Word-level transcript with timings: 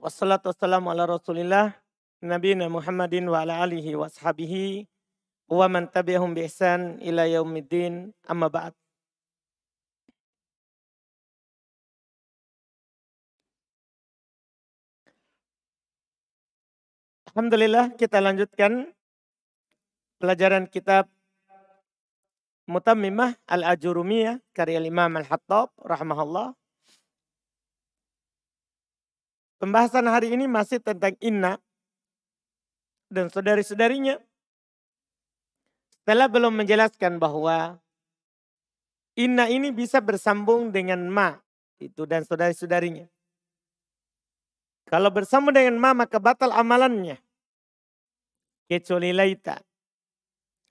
Wassalatu 0.00 0.48
wassalamu 0.48 0.88
ala 0.88 1.04
rasulillah 1.04 1.76
Nabi 2.24 2.56
Muhammadin 2.56 3.28
wa 3.28 3.44
ala 3.44 3.60
alihi 3.60 3.92
wa 4.00 4.08
ashabihi 4.08 4.88
wa 5.44 5.68
man 5.68 5.92
tabi'ahum 5.92 6.32
bi 6.32 6.48
ihsan 6.48 6.96
ila 7.04 7.28
yaumiddin 7.28 8.08
amma 8.24 8.48
ba'd. 8.48 8.72
Alhamdulillah 17.28 17.92
kita 18.00 18.24
lanjutkan 18.24 18.96
pelajaran 20.16 20.64
kitab 20.64 21.12
Mutammimah 22.64 23.36
Al-Ajurumiyah 23.44 24.40
karya 24.56 24.80
Imam 24.80 25.12
Al-Hattab 25.20 25.76
rahimahullah. 25.76 26.56
Pembahasan 29.60 30.08
hari 30.08 30.32
ini 30.32 30.48
masih 30.48 30.80
tentang 30.80 31.12
inna 31.20 31.60
dan 33.12 33.28
saudari-saudarinya. 33.28 34.16
Setelah 36.00 36.32
belum 36.32 36.56
menjelaskan 36.56 37.20
bahwa 37.20 37.76
inna 39.20 39.52
ini 39.52 39.68
bisa 39.68 40.00
bersambung 40.00 40.72
dengan 40.72 41.04
ma 41.12 41.36
itu 41.76 42.08
dan 42.08 42.24
saudari-saudarinya. 42.24 43.04
Kalau 44.88 45.12
bersambung 45.12 45.52
dengan 45.52 45.76
ma 45.76 45.92
maka 45.92 46.16
batal 46.16 46.56
amalannya. 46.56 47.20
Kecuali 48.64 49.12
laita. 49.12 49.60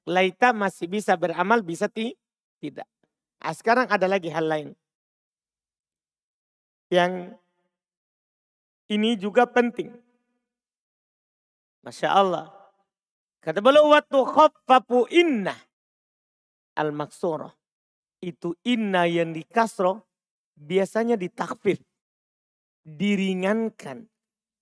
Laita 0.10 0.50
masih 0.50 0.90
bisa 0.90 1.14
beramal, 1.14 1.62
bisa 1.62 1.86
ti 1.86 2.18
tidak. 2.58 2.90
Nah, 3.38 3.54
sekarang 3.54 3.86
ada 3.86 4.10
lagi 4.10 4.34
hal 4.34 4.50
lain. 4.50 4.70
Yang 6.90 7.38
ini 8.90 9.16
juga 9.16 9.46
penting. 9.46 9.94
Masya 11.86 12.10
Allah. 12.10 12.50
Kata 13.40 13.64
beliau 13.64 13.96
waktu 13.96 14.20
khaffafu 14.20 15.08
inna 15.16 15.56
al 16.76 16.92
maksuro 16.92 17.56
Itu 18.20 18.52
inna 18.68 19.08
yang 19.08 19.32
dikasro 19.32 20.04
biasanya 20.60 21.16
ditakfir. 21.16 21.80
Diringankan. 22.84 24.12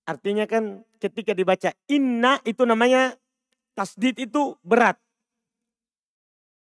Artinya 0.06 0.46
kan 0.46 0.86
ketika 1.02 1.34
dibaca 1.34 1.74
inna 1.90 2.38
itu 2.46 2.62
namanya 2.62 3.18
tasdid 3.74 4.14
itu 4.22 4.54
berat. 4.62 4.94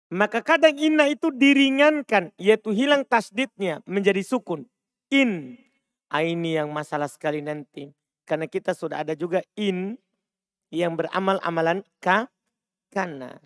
Maka 0.08 0.40
kadang 0.40 0.80
inna 0.80 1.12
itu 1.12 1.36
diringankan, 1.36 2.32
yaitu 2.40 2.72
hilang 2.72 3.04
tasdidnya 3.04 3.84
menjadi 3.84 4.24
sukun. 4.24 4.64
In. 5.12 5.60
Ah, 6.08 6.24
ini 6.24 6.56
yang 6.56 6.72
masalah 6.72 7.12
sekali 7.12 7.44
nanti. 7.44 7.92
Karena 8.24 8.48
kita 8.48 8.72
sudah 8.72 9.04
ada 9.04 9.16
juga 9.16 9.44
in 9.60 10.00
yang 10.72 10.96
beramal 10.96 11.40
amalan 11.44 11.84
ka 12.00 12.28
karena. 12.92 13.40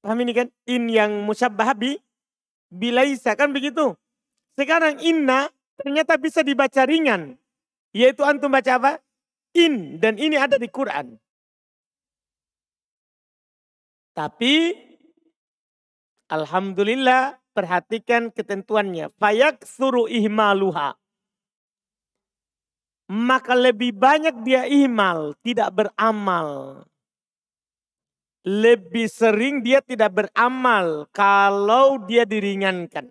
Paham 0.00 0.24
ini 0.24 0.32
kan? 0.32 0.48
In 0.64 0.88
yang 0.88 1.24
musabbah 1.24 1.76
bi 1.76 1.96
bilaisa 2.72 3.36
kan 3.36 3.52
begitu. 3.52 3.96
Sekarang 4.56 5.00
inna 5.00 5.48
ternyata 5.76 6.16
bisa 6.16 6.40
dibaca 6.44 6.84
ringan. 6.84 7.36
Yaitu 7.92 8.24
antum 8.24 8.52
baca 8.52 8.72
apa? 8.76 8.92
In 9.56 9.96
dan 10.00 10.20
ini 10.20 10.36
ada 10.36 10.60
di 10.60 10.68
Quran. 10.68 11.16
Tapi 14.12 14.74
Alhamdulillah 16.28 17.40
perhatikan 17.56 18.28
ketentuannya. 18.28 19.08
Fayak 19.16 19.64
suruh 19.64 20.04
ihmaluha. 20.12 20.92
Maka 23.08 23.56
lebih 23.56 23.96
banyak 23.96 24.44
dia 24.44 24.68
ihmal, 24.68 25.32
tidak 25.40 25.72
beramal. 25.72 26.84
Lebih 28.44 29.08
sering 29.08 29.64
dia 29.64 29.80
tidak 29.80 30.12
beramal 30.12 31.08
kalau 31.12 32.00
dia 32.04 32.28
diringankan. 32.28 33.08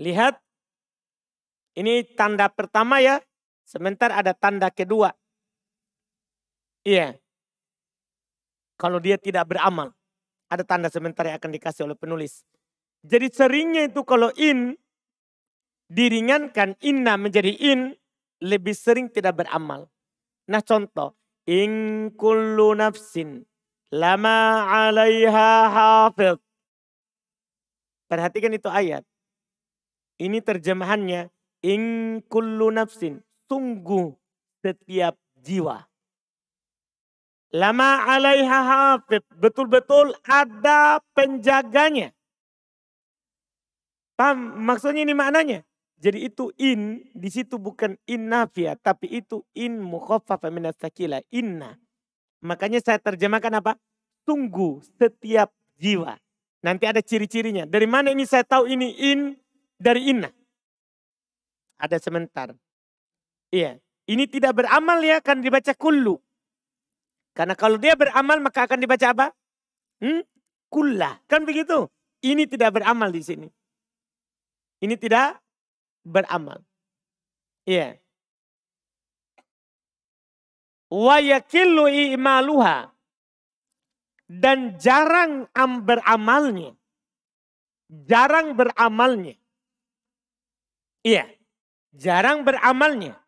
Lihat, 0.00 0.36
ini 1.76 2.04
tanda 2.12 2.52
pertama 2.52 3.00
ya. 3.00 3.24
Sebentar 3.64 4.12
ada 4.12 4.36
tanda 4.36 4.68
kedua. 4.68 5.12
Iya. 6.84 7.16
Kalau 8.80 9.00
dia 9.00 9.20
tidak 9.20 9.48
beramal. 9.48 9.92
Ada 10.50 10.64
tanda 10.66 10.88
sebentar 10.90 11.24
yang 11.24 11.38
akan 11.40 11.52
dikasih 11.56 11.86
oleh 11.86 11.96
penulis. 11.96 12.42
Jadi 13.00 13.32
seringnya 13.32 13.88
itu 13.88 14.04
kalau 14.04 14.28
in 14.36 14.76
diringankan 15.90 16.78
inna 16.80 17.18
menjadi 17.18 17.50
in 17.58 17.98
lebih 18.38 18.72
sering 18.72 19.10
tidak 19.10 19.42
beramal. 19.42 19.90
Nah 20.46 20.62
contoh, 20.62 21.18
in 21.50 22.08
kullu 22.14 22.72
nafsin 22.78 23.44
lama 23.90 24.70
alaiha 24.70 25.50
hafid. 25.68 26.38
Perhatikan 28.06 28.54
itu 28.54 28.70
ayat. 28.70 29.02
Ini 30.18 30.42
terjemahannya, 30.42 31.30
in 31.62 31.82
kullu 32.26 32.70
nafsin, 32.70 33.22
sungguh 33.50 34.14
setiap 34.62 35.18
jiwa. 35.38 35.86
Lama 37.50 38.06
alaiha 38.06 38.58
hafid. 38.62 39.26
Betul-betul 39.34 40.14
ada 40.22 41.02
penjaganya. 41.14 42.14
Paham 44.14 44.60
maksudnya 44.60 45.02
ini 45.02 45.16
maknanya? 45.16 45.66
Jadi 46.00 46.32
itu 46.32 46.48
in, 46.56 47.04
di 47.12 47.28
situ 47.28 47.60
bukan 47.60 47.92
in 48.08 48.32
nafia, 48.32 48.72
tapi 48.80 49.20
itu 49.20 49.44
in 49.52 49.84
mukhaffafa 49.84 50.48
sakila, 50.72 51.20
inna. 51.28 51.76
Makanya 52.40 52.80
saya 52.80 52.96
terjemahkan 52.96 53.60
apa? 53.60 53.76
Tunggu 54.24 54.80
setiap 54.96 55.52
jiwa. 55.76 56.16
Nanti 56.64 56.88
ada 56.88 57.04
ciri-cirinya. 57.04 57.68
Dari 57.68 57.84
mana 57.84 58.16
ini 58.16 58.24
saya 58.24 58.48
tahu 58.48 58.64
ini 58.64 58.96
in 58.96 59.36
dari 59.76 60.08
inna? 60.08 60.32
Ada 61.76 62.00
sebentar. 62.00 62.56
Iya. 63.52 63.76
Ini 64.08 64.24
tidak 64.24 64.56
beramal 64.56 65.04
ya, 65.04 65.20
kan 65.20 65.44
dibaca 65.44 65.76
kullu. 65.76 66.16
Karena 67.36 67.52
kalau 67.52 67.76
dia 67.76 67.92
beramal 67.92 68.40
maka 68.40 68.64
akan 68.64 68.80
dibaca 68.80 69.06
apa? 69.12 69.26
Hmm? 70.00 70.24
Kullah. 70.72 71.20
Kan 71.28 71.44
begitu? 71.44 71.92
Ini 72.24 72.48
tidak 72.48 72.80
beramal 72.80 73.12
di 73.12 73.20
sini. 73.20 73.48
Ini 74.80 74.96
tidak 74.96 75.40
beramal. 76.04 76.64
Iya. 77.68 78.00
Wa 80.90 81.22
yakillu 81.22 81.86
i'maluha. 81.86 82.90
Dan 84.30 84.78
jarang 84.78 85.50
am 85.54 85.82
beramalnya. 85.82 86.74
Jarang 87.90 88.54
beramalnya. 88.54 89.34
Iya. 91.02 91.26
Jarang 91.90 92.46
beramalnya. 92.46 93.18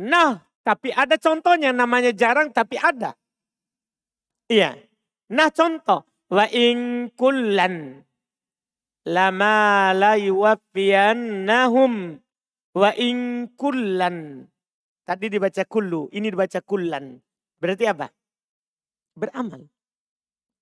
Nah, 0.00 0.40
tapi 0.64 0.88
ada 0.90 1.20
contohnya 1.20 1.76
namanya 1.76 2.10
jarang 2.16 2.48
tapi 2.48 2.80
ada. 2.80 3.12
Iya. 4.48 4.76
Nah 5.32 5.48
contoh. 5.52 6.08
Wa 6.32 6.48
in 6.48 7.12
kullan 7.12 8.00
lama 9.04 9.92
la 9.92 10.16
yuwaffiyannahum 10.16 12.18
wa 12.74 12.90
in 12.96 13.48
kullan. 13.56 14.48
Tadi 15.04 15.28
dibaca 15.28 15.68
kullu, 15.68 16.08
ini 16.16 16.32
dibaca 16.32 16.64
kullan. 16.64 17.20
Berarti 17.60 17.84
apa? 17.84 18.08
Beramal. 19.12 19.68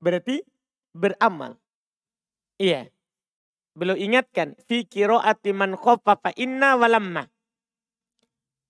Berarti 0.03 0.43
beramal. 0.91 1.55
Iya. 2.59 2.91
Belum 3.73 3.97
ingatkan. 3.97 4.59
Fi 4.67 4.85
kiro'ati 4.85 5.55
man 5.55 5.79
khoffafa 5.79 6.35
inna 6.37 6.75
walamma 6.75 7.33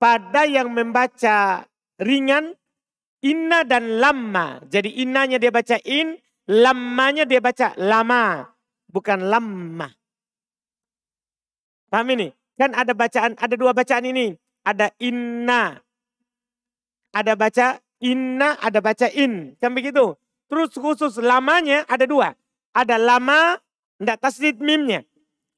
pada 0.02 0.42
yang 0.50 0.75
membaca 0.75 1.62
ringan 2.02 2.58
inna 3.22 3.62
dan 3.62 4.02
lama. 4.02 4.58
Jadi 4.66 4.98
innanya 4.98 5.38
dia 5.38 5.54
baca 5.54 5.78
in, 5.86 6.18
lamanya 6.50 7.22
dia 7.22 7.38
baca 7.38 7.70
lama, 7.78 8.50
bukan 8.92 9.18
lama. 9.26 9.88
Paham 11.88 12.08
ini? 12.14 12.28
Kan 12.56 12.76
ada 12.76 12.92
bacaan, 12.92 13.34
ada 13.40 13.54
dua 13.56 13.72
bacaan 13.72 14.04
ini. 14.06 14.36
Ada 14.62 14.94
inna. 15.02 15.80
Ada 17.12 17.32
baca 17.34 17.66
inna, 17.98 18.56
ada 18.60 18.78
baca 18.78 19.08
in. 19.12 19.56
Kan 19.58 19.74
begitu? 19.74 20.14
Terus 20.46 20.76
khusus 20.76 21.18
lamanya 21.18 21.88
ada 21.88 22.04
dua. 22.04 22.36
Ada 22.72 23.00
lama, 23.00 23.56
tidak 23.98 24.20
tasdid 24.20 24.56
mimnya. 24.60 25.04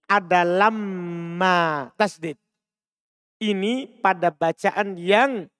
Ada 0.07 0.43
lama 0.43 1.91
tasdid 1.99 2.39
ini 3.45 3.89
pada 4.01 4.33
bacaan 4.33 4.97
yang 4.97 5.53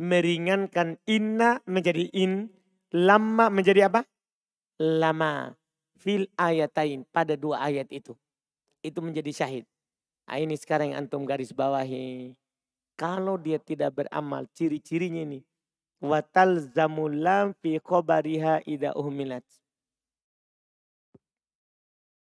meringankan 0.00 0.96
inna 1.04 1.60
menjadi 1.68 2.08
in, 2.16 2.48
lama 2.94 3.52
menjadi 3.52 3.92
apa? 3.92 4.08
Lama. 4.80 5.52
Fil 6.00 6.24
ayatain 6.40 7.04
pada 7.12 7.36
dua 7.36 7.60
ayat 7.60 7.92
itu. 7.92 8.16
Itu 8.80 9.04
menjadi 9.04 9.28
syahid. 9.30 9.68
Nah, 10.24 10.40
ini 10.40 10.56
sekarang 10.56 10.96
yang 10.96 11.04
antum 11.04 11.28
garis 11.28 11.52
bawahi. 11.52 12.32
Kalau 12.96 13.36
dia 13.36 13.60
tidak 13.60 14.00
beramal, 14.00 14.48
ciri-cirinya 14.56 15.20
ini. 15.20 15.40
Watal 16.00 16.64
zamulam 16.72 17.52
fi 17.60 17.76
khobariha 17.76 18.64
ida 18.64 18.96
uhmilat. 18.96 19.44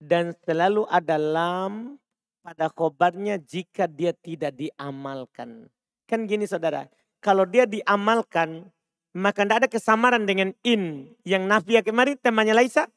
Dan 0.02 0.34
selalu 0.46 0.90
ada 0.90 1.18
lam 1.22 2.02
pada 2.42 2.70
khobarnya 2.74 3.38
jika 3.38 3.86
dia 3.86 4.14
tidak 4.14 4.58
diamalkan. 4.58 5.70
Kan 6.10 6.26
gini 6.26 6.50
saudara, 6.50 6.90
kalau 7.22 7.44
dia 7.44 7.68
diamalkan, 7.68 8.72
maka 9.12 9.44
tidak 9.44 9.58
ada 9.66 9.70
kesamaran 9.70 10.24
dengan 10.24 10.54
in 10.64 11.12
yang 11.26 11.44
nafia 11.50 11.84
kemarin 11.84 12.16
temannya 12.18 12.56
Laisa. 12.56 12.88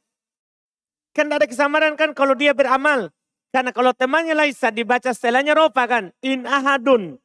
Kan 1.11 1.31
ada 1.31 1.47
kesamaran 1.47 1.99
kan 1.99 2.15
kalau 2.15 2.39
dia 2.39 2.55
beramal. 2.55 3.11
Karena 3.51 3.75
kalau 3.75 3.91
temannya 3.91 4.35
Laisa 4.39 4.71
dibaca 4.71 5.11
setelahnya 5.11 5.59
ropa 5.59 5.87
kan. 5.91 6.15
In 6.23 6.47
ahadun. 6.47 7.19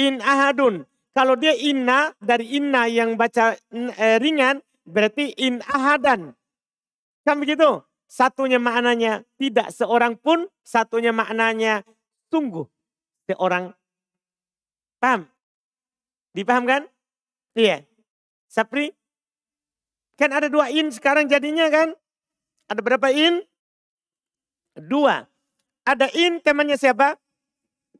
In 0.00 0.24
ahadun. 0.24 0.88
Kalau 1.14 1.38
dia 1.38 1.54
inna 1.54 2.10
dari 2.18 2.58
inna 2.58 2.90
yang 2.90 3.14
baca 3.14 3.54
eh, 3.70 4.16
ringan 4.18 4.64
berarti 4.82 5.36
in 5.36 5.60
ahadan. 5.68 6.34
Kan 7.22 7.36
begitu? 7.40 7.84
Satunya 8.04 8.58
maknanya 8.60 9.24
tidak 9.40 9.74
seorang 9.74 10.14
pun, 10.14 10.46
satunya 10.62 11.10
maknanya 11.10 11.82
sungguh 12.28 12.66
seorang. 13.26 13.72
Paham? 15.00 15.26
Dipahamkan? 16.34 16.86
Iya. 17.54 17.86
Sapri? 18.50 18.90
Kan 20.14 20.30
ada 20.30 20.46
dua 20.46 20.70
in 20.70 20.90
sekarang 20.94 21.26
jadinya 21.26 21.66
kan? 21.70 21.98
Ada 22.68 22.80
berapa 22.80 23.08
in? 23.12 23.44
Dua. 24.74 25.24
Ada 25.84 26.08
in 26.16 26.40
temannya 26.40 26.80
siapa? 26.80 27.20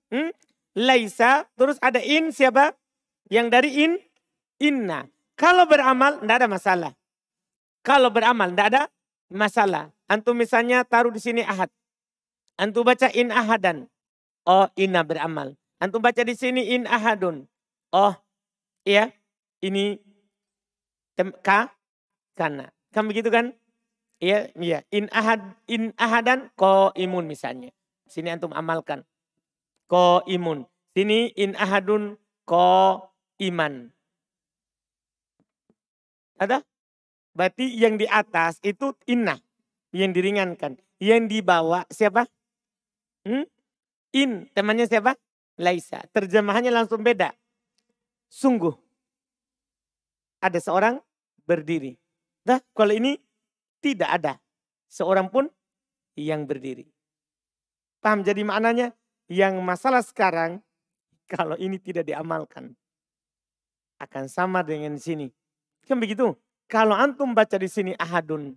Hmm? 0.09 0.33
Laisa. 0.75 1.47
Terus 1.55 1.77
ada 1.85 2.01
in 2.01 2.33
siapa? 2.33 2.73
Yang 3.29 3.47
dari 3.53 3.71
in? 3.85 3.93
Inna. 4.63 5.07
Kalau 5.35 5.67
beramal 5.67 6.23
tidak 6.23 6.37
ada 6.43 6.49
masalah. 6.49 6.93
Kalau 7.85 8.09
beramal 8.09 8.55
tidak 8.55 8.67
ada 8.73 8.83
masalah. 9.29 9.91
Antum 10.07 10.39
misalnya 10.39 10.87
taruh 10.87 11.11
di 11.11 11.21
sini 11.21 11.43
ahad. 11.43 11.69
Antum 12.55 12.87
baca 12.87 13.11
in 13.11 13.35
ahadan. 13.35 13.91
Oh 14.47 14.71
inna 14.79 15.03
beramal. 15.03 15.59
Antum 15.83 15.99
baca 15.99 16.23
di 16.23 16.39
sini 16.39 16.77
in 16.77 16.87
ahadun. 16.87 17.49
Oh 17.91 18.15
iya 18.87 19.11
ini 19.59 19.99
ka 21.43 21.75
kana. 22.39 22.71
Kan 22.95 23.11
begitu 23.11 23.33
kan? 23.33 23.57
Iya, 24.23 24.51
iya. 24.55 24.79
In 24.95 25.11
ahad 25.11 25.43
in 25.67 25.91
ahadan 25.99 26.51
ko 26.55 26.95
imun 26.95 27.27
misalnya. 27.27 27.75
Sini 28.07 28.31
antum 28.31 28.55
amalkan. 28.55 29.03
Ko 29.91 30.23
imun. 30.29 30.65
Sini 30.95 31.35
in 31.35 31.59
ahadun 31.59 32.15
ko 32.47 33.01
iman. 33.43 33.91
Ada? 36.39 36.63
Berarti 37.35 37.67
yang 37.75 37.99
di 37.99 38.07
atas 38.07 38.63
itu 38.63 38.95
inna. 39.11 39.39
Yang 39.91 40.11
diringankan. 40.23 40.79
Yang 41.03 41.23
di 41.31 41.39
bawah 41.43 41.83
siapa? 41.91 42.31
Hmm? 43.27 43.47
In. 44.15 44.47
Temannya 44.55 44.87
siapa? 44.87 45.19
Laisa. 45.59 46.03
Terjemahannya 46.15 46.71
langsung 46.71 47.03
beda. 47.03 47.35
Sungguh. 48.31 48.75
Ada 50.39 50.63
seorang 50.63 51.03
berdiri. 51.49 51.99
Nah 52.45 52.61
kalau 52.77 52.95
ini 52.95 53.17
tidak 53.85 54.09
ada 54.09 54.33
seorang 54.89 55.29
pun 55.29 55.53
yang 56.17 56.49
berdiri. 56.49 56.89
Paham 58.01 58.25
jadi 58.25 58.41
maknanya? 58.41 58.97
Yang 59.29 59.61
masalah 59.61 60.01
sekarang 60.01 60.65
kalau 61.33 61.61
ini 61.61 61.77
tidak 61.77 62.09
diamalkan 62.09 62.73
akan 64.01 64.25
sama 64.33 64.65
dengan 64.65 64.97
sini. 64.97 65.29
Kan 65.85 66.01
begitu? 66.01 66.33
Kalau 66.65 66.97
antum 66.97 67.37
baca 67.37 67.61
di 67.61 67.69
sini 67.69 67.93
ahadun 68.01 68.57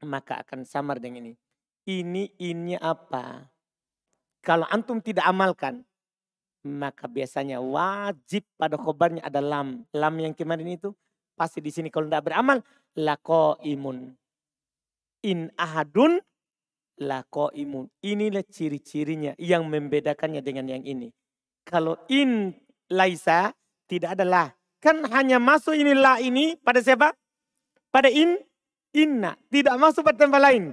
maka 0.00 0.40
akan 0.40 0.64
samar 0.64 0.96
dengan 0.96 1.28
ini. 1.28 1.36
Ini 1.84 2.40
ini 2.40 2.74
apa? 2.80 3.44
Kalau 4.40 4.64
antum 4.72 4.96
tidak 5.04 5.28
amalkan 5.28 5.84
maka 6.64 7.08
biasanya 7.08 7.60
wajib 7.60 8.44
pada 8.56 8.76
khobarnya 8.76 9.24
ada 9.24 9.40
lam. 9.40 9.84
Lam 9.92 10.14
yang 10.20 10.32
kemarin 10.32 10.76
itu 10.76 10.92
pasti 11.36 11.64
di 11.64 11.72
sini 11.72 11.88
kalau 11.88 12.08
tidak 12.08 12.28
beramal 12.32 12.60
lako 12.96 13.60
imun. 13.62 14.14
In 15.22 15.52
ahadun 15.54 16.18
lako 17.00 17.52
imun. 17.54 17.88
Inilah 18.02 18.44
ciri-cirinya 18.46 19.36
yang 19.36 19.68
membedakannya 19.68 20.40
dengan 20.40 20.66
yang 20.68 20.84
ini. 20.84 21.12
Kalau 21.66 21.96
in 22.08 22.56
laisa 22.90 23.52
tidak 23.86 24.18
ada 24.18 24.24
lah. 24.24 24.48
Kan 24.80 25.04
hanya 25.12 25.36
masuk 25.36 25.76
ini 25.76 25.92
la 25.92 26.16
ini 26.24 26.56
pada 26.56 26.80
siapa? 26.80 27.12
Pada 27.92 28.08
in 28.08 28.40
inna. 28.96 29.36
Tidak 29.52 29.76
masuk 29.76 30.08
pada 30.08 30.24
tempat 30.24 30.40
lain. 30.40 30.72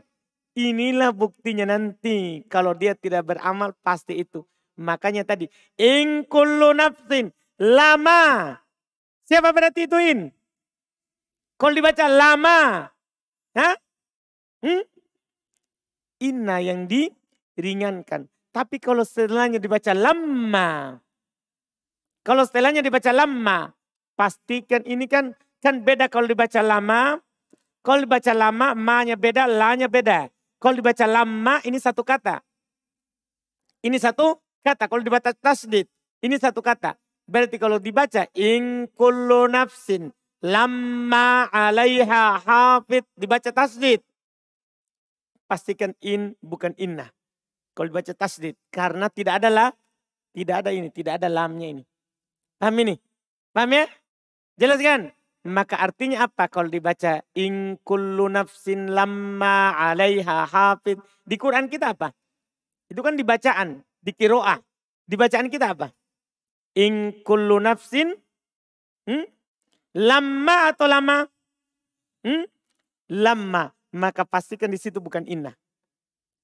Inilah 0.58 1.12
buktinya 1.12 1.68
nanti. 1.68 2.42
Kalau 2.48 2.72
dia 2.74 2.96
tidak 2.96 3.30
beramal 3.36 3.76
pasti 3.84 4.18
itu. 4.24 4.48
Makanya 4.80 5.28
tadi. 5.28 5.52
In 5.76 6.24
kullu 6.24 6.72
nafsin 6.72 7.36
lama. 7.60 8.56
Siapa 9.28 9.52
berarti 9.52 9.90
itu 9.90 9.98
in? 10.00 10.32
Kalau 11.58 11.74
dibaca 11.74 12.06
lama. 12.06 12.86
Hah? 13.58 13.76
Hmm? 14.62 14.86
Inna 16.22 16.62
yang 16.62 16.86
diringankan. 16.86 18.30
Tapi 18.54 18.78
kalau 18.78 19.02
setelahnya 19.02 19.58
dibaca 19.58 19.94
lama. 19.94 20.98
Kalau 22.22 22.46
setelahnya 22.46 22.86
dibaca 22.86 23.10
lama. 23.10 23.74
Pastikan 24.18 24.82
ini 24.86 25.06
kan 25.06 25.34
kan 25.62 25.82
beda 25.82 26.10
kalau 26.10 26.30
dibaca 26.30 26.62
lama. 26.62 27.22
Kalau 27.86 28.04
dibaca 28.04 28.34
lama, 28.36 28.76
ma-nya 28.76 29.16
beda, 29.16 29.48
la-nya 29.48 29.88
beda. 29.88 30.28
Kalau 30.60 30.76
dibaca 30.76 31.06
lama, 31.08 31.64
ini 31.64 31.80
satu 31.80 32.04
kata. 32.04 32.44
Ini 33.80 33.96
satu 33.96 34.44
kata. 34.60 34.92
Kalau 34.92 35.00
dibaca 35.00 35.32
tasdid, 35.32 35.88
ini 36.20 36.36
satu 36.36 36.60
kata. 36.60 37.00
Berarti 37.30 37.56
kalau 37.56 37.80
dibaca 37.80 38.28
in 38.36 38.92
nafsin 39.48 40.12
lamma 40.44 41.50
alaiha 41.50 42.42
hafid 42.42 43.06
dibaca 43.18 43.50
tasdid. 43.50 44.04
Pastikan 45.48 45.96
in 46.04 46.36
bukan 46.44 46.76
inna. 46.76 47.10
Kalau 47.72 47.88
dibaca 47.94 48.12
tasdid. 48.12 48.60
Karena 48.74 49.08
tidak 49.08 49.40
ada 49.40 49.50
lah. 49.50 49.70
Tidak 50.36 50.66
ada 50.66 50.70
ini. 50.76 50.92
Tidak 50.92 51.18
ada 51.18 51.32
lamnya 51.32 51.72
ini. 51.72 51.84
Paham 52.60 52.76
ini? 52.84 52.96
Paham 53.56 53.72
ya? 53.72 53.86
Jelaskan. 54.60 55.14
Maka 55.48 55.80
artinya 55.80 56.28
apa 56.28 56.52
kalau 56.52 56.68
dibaca 56.68 57.24
in 57.32 57.80
kullu 57.88 58.28
nafsin 58.28 58.92
lamma 58.92 59.72
alaiha 59.80 60.44
hafid. 60.44 61.00
Di 61.24 61.40
Quran 61.40 61.72
kita 61.72 61.96
apa? 61.96 62.12
Itu 62.92 63.00
kan 63.00 63.16
dibacaan 63.16 63.80
di 64.04 64.12
kiroah. 64.12 64.60
Di 65.08 65.16
bacaan 65.16 65.48
kita 65.48 65.72
apa? 65.72 65.88
In 66.76 67.24
kullu 67.24 67.64
nafsin 67.64 68.12
hmm? 69.08 69.37
Lama 69.94 70.58
atau 70.72 70.88
lama? 70.90 71.18
Hmm? 72.26 72.46
Lama. 73.12 73.72
Maka 73.96 74.28
pastikan 74.28 74.68
di 74.68 74.80
situ 74.80 75.00
bukan 75.00 75.24
inna. 75.24 75.56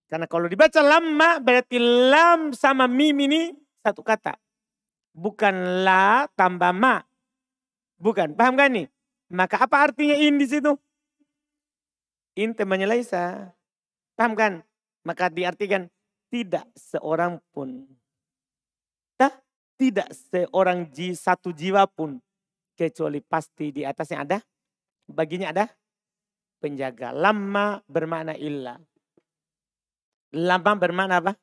Karena 0.08 0.30
kalau 0.30 0.48
dibaca 0.48 0.80
lama 0.80 1.42
berarti 1.42 1.82
lam 1.82 2.54
sama 2.56 2.88
mim 2.88 3.18
ini 3.20 3.52
satu 3.84 4.06
kata. 4.06 4.38
Bukan 5.12 5.84
la 5.84 6.30
tambah 6.38 6.72
ma. 6.72 7.04
Bukan. 8.00 8.38
Paham 8.38 8.56
kan 8.56 8.72
nih? 8.72 8.88
Maka 9.34 9.66
apa 9.66 9.90
artinya 9.90 10.16
in 10.16 10.38
di 10.38 10.48
situ? 10.48 10.78
In 12.38 12.54
temannya 12.54 12.88
Laisa. 12.88 13.54
Paham 14.16 14.38
kan? 14.38 14.54
Maka 15.04 15.28
diartikan 15.28 15.90
tidak 16.32 16.66
seorang 16.78 17.42
pun. 17.52 17.86
Tidak 19.74 20.10
seorang 20.14 20.88
ji, 20.94 21.18
satu 21.18 21.50
jiwa 21.50 21.90
pun. 21.90 22.22
Kecuali 22.74 23.22
pasti 23.22 23.70
di 23.70 23.86
atasnya 23.86 24.20
ada. 24.26 24.38
Baginya 25.06 25.54
ada 25.54 25.66
penjaga. 26.64 27.12
Lama 27.12 27.84
bermakna 27.86 28.34
illa. 28.40 28.80
Lama 30.34 30.72
bermakna 30.80 31.20
apa? 31.20 31.34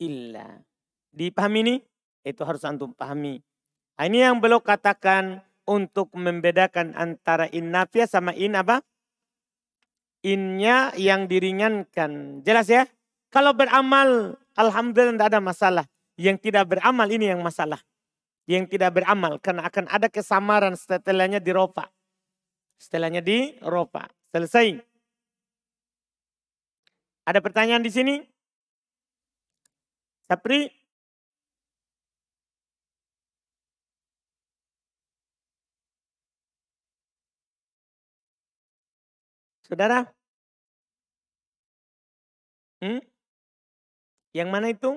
Illa. 0.00 0.56
Dipahami 1.10 1.58
ini? 1.66 1.76
Itu 2.22 2.46
harus 2.46 2.62
antum 2.62 2.94
pahami. 2.94 3.42
Nah, 4.00 4.04
ini 4.08 4.24
yang 4.24 4.40
belum 4.40 4.64
katakan 4.64 5.44
untuk 5.68 6.08
membedakan 6.16 6.96
antara 6.96 7.50
in 7.52 7.68
nafiyah 7.68 8.08
sama 8.08 8.32
in 8.32 8.56
apa? 8.56 8.80
Innya 10.24 10.92
yang 10.96 11.28
diringankan. 11.28 12.40
Jelas 12.40 12.68
ya? 12.72 12.88
Kalau 13.28 13.52
beramal, 13.52 14.40
Alhamdulillah 14.56 15.16
tidak 15.16 15.28
ada 15.36 15.40
masalah. 15.40 15.84
Yang 16.16 16.36
tidak 16.48 16.64
beramal 16.76 17.08
ini 17.08 17.32
yang 17.32 17.40
masalah. 17.40 17.80
Yang 18.50 18.64
tidak 18.74 18.90
beramal. 18.98 19.38
Karena 19.38 19.62
akan 19.70 19.86
ada 19.86 20.10
kesamaran 20.10 20.74
setelahnya 20.74 21.38
di 21.38 21.54
ropa. 21.54 21.86
Setelahnya 22.82 23.22
di 23.22 23.54
ropa. 23.62 24.10
Selesai. 24.34 24.82
Ada 27.30 27.38
pertanyaan 27.38 27.84
di 27.86 27.92
sini? 27.94 28.14
Sapri. 30.26 30.66
Saudara? 39.70 40.10
Hmm? 42.82 43.00
Yang 44.34 44.48
mana 44.50 44.66
itu? 44.74 44.90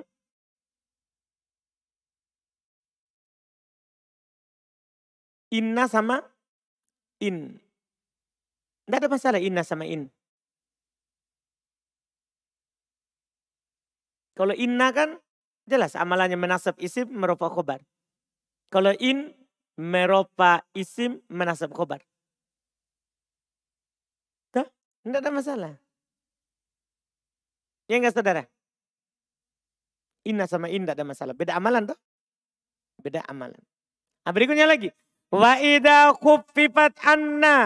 Inna 5.54 5.86
sama 5.86 6.18
in. 7.22 7.62
Tidak 8.84 8.98
ada 8.98 9.06
masalah 9.06 9.38
inna 9.38 9.62
sama 9.62 9.86
in. 9.86 10.10
Kalau 14.34 14.50
inna 14.50 14.90
kan 14.90 15.22
jelas 15.70 15.94
amalannya 15.94 16.34
menasab 16.34 16.74
isim 16.82 17.06
merupa 17.14 17.46
khobar. 17.46 17.86
Kalau 18.66 18.90
in 18.98 19.30
merupa 19.78 20.66
isim 20.74 21.22
menasab 21.30 21.70
khobar. 21.70 22.02
Tuh, 24.50 24.66
tidak 25.06 25.22
ada 25.22 25.30
masalah. 25.30 25.72
Ya 27.86 28.02
enggak 28.02 28.18
saudara? 28.18 28.42
Inna 30.26 30.50
sama 30.50 30.66
in 30.66 30.82
tidak 30.82 30.98
ada 30.98 31.06
masalah. 31.06 31.34
Beda 31.38 31.54
amalan 31.54 31.94
tuh. 31.94 31.98
Beda 32.98 33.22
amalan. 33.30 33.62
Nah, 34.26 34.32
berikutnya 34.34 34.66
lagi. 34.66 34.90
Wa 35.32 35.60
idha 35.60 36.12
khuffifat 36.16 36.98
anna. 37.06 37.58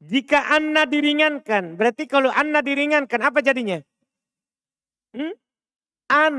Jika 0.00 0.56
anna 0.56 0.88
diringankan. 0.88 1.76
Berarti 1.76 2.08
kalau 2.08 2.32
anna 2.32 2.64
diringankan 2.64 3.20
apa 3.20 3.44
jadinya? 3.44 3.80
Hmm? 5.12 5.36
An. 6.08 6.36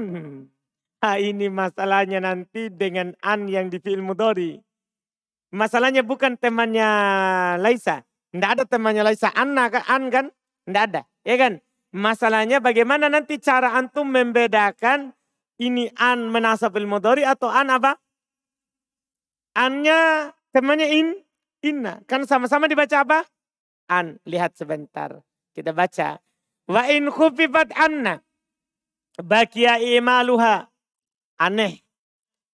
Ha, 1.02 1.18
ini 1.18 1.50
masalahnya 1.50 2.22
nanti 2.22 2.70
dengan 2.70 3.14
an 3.26 3.50
yang 3.50 3.70
di 3.74 3.82
film 3.82 4.10
mudori. 4.10 4.58
Masalahnya 5.52 6.02
bukan 6.02 6.38
temannya 6.38 6.90
Laisa. 7.58 8.06
Tidak 8.32 8.50
ada 8.58 8.64
temannya 8.66 9.04
Laisa. 9.04 9.30
Anna 9.34 9.68
kan? 9.68 9.84
An 9.90 10.04
kan? 10.10 10.26
Tidak 10.66 10.84
ada. 10.94 11.02
Ya 11.26 11.36
kan? 11.38 11.60
Masalahnya 11.92 12.64
bagaimana 12.64 13.12
nanti 13.12 13.36
cara 13.36 13.76
antum 13.76 14.08
membedakan 14.08 15.12
ini 15.60 15.92
an 16.00 16.32
menasab 16.32 16.74
mudori 16.82 17.28
atau 17.28 17.52
an 17.52 17.68
apa? 17.68 18.00
Annya 19.52 20.32
temannya 20.56 20.88
in, 20.88 21.08
inna. 21.64 22.00
Kan 22.08 22.24
sama-sama 22.24 22.72
dibaca 22.72 23.04
apa? 23.04 23.20
An. 23.92 24.20
Lihat 24.24 24.56
sebentar. 24.56 25.20
Kita 25.52 25.76
baca. 25.76 26.20
Wa 26.72 26.88
in 26.88 27.12
khufifat 27.12 27.76
anna. 27.76 28.24
Bakia 29.20 29.82
imaluha. 29.82 30.72
Aneh. 31.42 31.84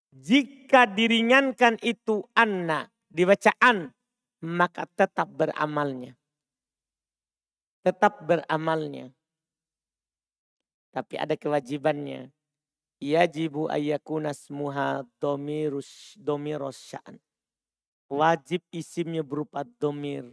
Jika 0.10 0.89
diringankan 0.89 1.77
itu 1.86 2.25
anna. 2.34 2.89
Dibaca 3.10 3.54
an. 3.62 3.94
Maka 4.42 4.89
tetap 4.98 5.30
beramalnya. 5.30 6.18
Tetap 7.86 8.25
beramalnya. 8.25 9.13
Tapi 10.89 11.13
ada 11.13 11.38
kewajibannya 11.38 12.34
yajibu 12.98 13.70
ayyakuna 13.70 14.34
smuha 14.34 15.06
domirus 15.22 16.18
domiros 16.18 16.77
sya'an. 16.77 17.22
Wajib 18.08 18.63
isimnya 18.72 19.22
berupa 19.22 19.68
domir. 19.77 20.32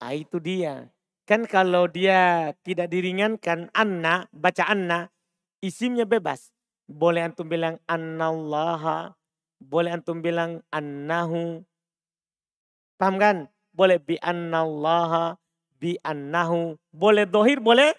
Nah, 0.00 0.12
itu 0.12 0.36
dia. 0.36 0.92
Kan 1.24 1.48
kalau 1.48 1.88
dia 1.88 2.52
tidak 2.60 2.92
diringankan 2.92 3.72
anna, 3.72 4.28
baca 4.36 4.68
anna, 4.68 5.08
isimnya 5.64 6.04
bebas. 6.04 6.52
Boleh 6.84 7.24
antum 7.24 7.48
bilang 7.48 7.80
annallaha, 7.88 9.16
boleh 9.56 9.96
antum 9.96 10.20
bilang 10.20 10.60
annahu. 10.68 11.64
Paham 13.00 13.16
kan? 13.16 13.36
Boleh 13.72 13.96
bi 13.96 14.20
annallaha, 14.20 15.40
bi 15.80 15.96
annahu. 16.04 16.76
Boleh 16.92 17.24
dohir, 17.24 17.64
boleh 17.64 17.96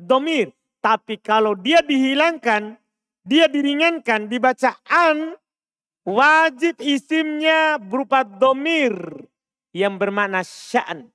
domir. 0.00 0.56
Tapi 0.82 1.14
kalau 1.22 1.54
dia 1.54 1.78
dihilangkan, 1.78 2.74
dia 3.22 3.46
diringankan, 3.46 4.26
dibaca 4.26 4.74
an, 4.90 5.38
wajib 6.02 6.82
isimnya 6.82 7.78
berupa 7.78 8.26
domir 8.26 8.98
yang 9.70 9.94
bermakna 9.94 10.42
sya'an. 10.42 11.06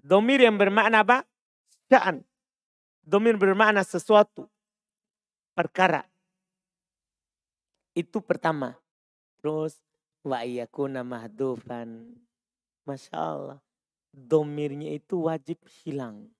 Domir 0.00 0.40
yang 0.40 0.56
bermakna 0.56 1.04
apa? 1.04 1.28
Sya'an. 1.92 2.24
Domir 3.04 3.36
bermakna 3.36 3.84
sesuatu. 3.84 4.48
Perkara. 5.52 6.08
Itu 7.92 8.24
pertama. 8.24 8.72
Terus 9.40 9.76
wa 10.24 10.40
iyakuna 10.40 11.04
mahdufan. 11.04 12.16
Masya 12.88 13.16
Allah. 13.16 13.60
Domirnya 14.16 14.96
itu 14.96 15.28
wajib 15.28 15.60
hilang. 15.84 16.32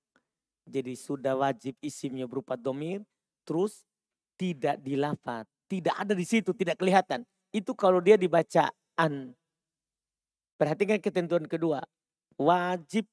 Jadi 0.68 0.92
sudah 0.94 1.34
wajib 1.34 1.74
isimnya 1.80 2.28
berupa 2.28 2.54
domir. 2.54 3.00
Terus 3.48 3.82
tidak 4.36 4.76
dilafat. 4.84 5.48
Tidak 5.68 5.92
ada 5.92 6.12
di 6.12 6.24
situ, 6.24 6.52
tidak 6.52 6.80
kelihatan. 6.80 7.24
Itu 7.48 7.72
kalau 7.72 8.00
dia 8.00 8.20
dibaca 8.20 8.68
an. 8.96 9.32
Perhatikan 10.60 11.00
ketentuan 11.00 11.44
kedua. 11.48 11.80
Wajib 12.36 13.08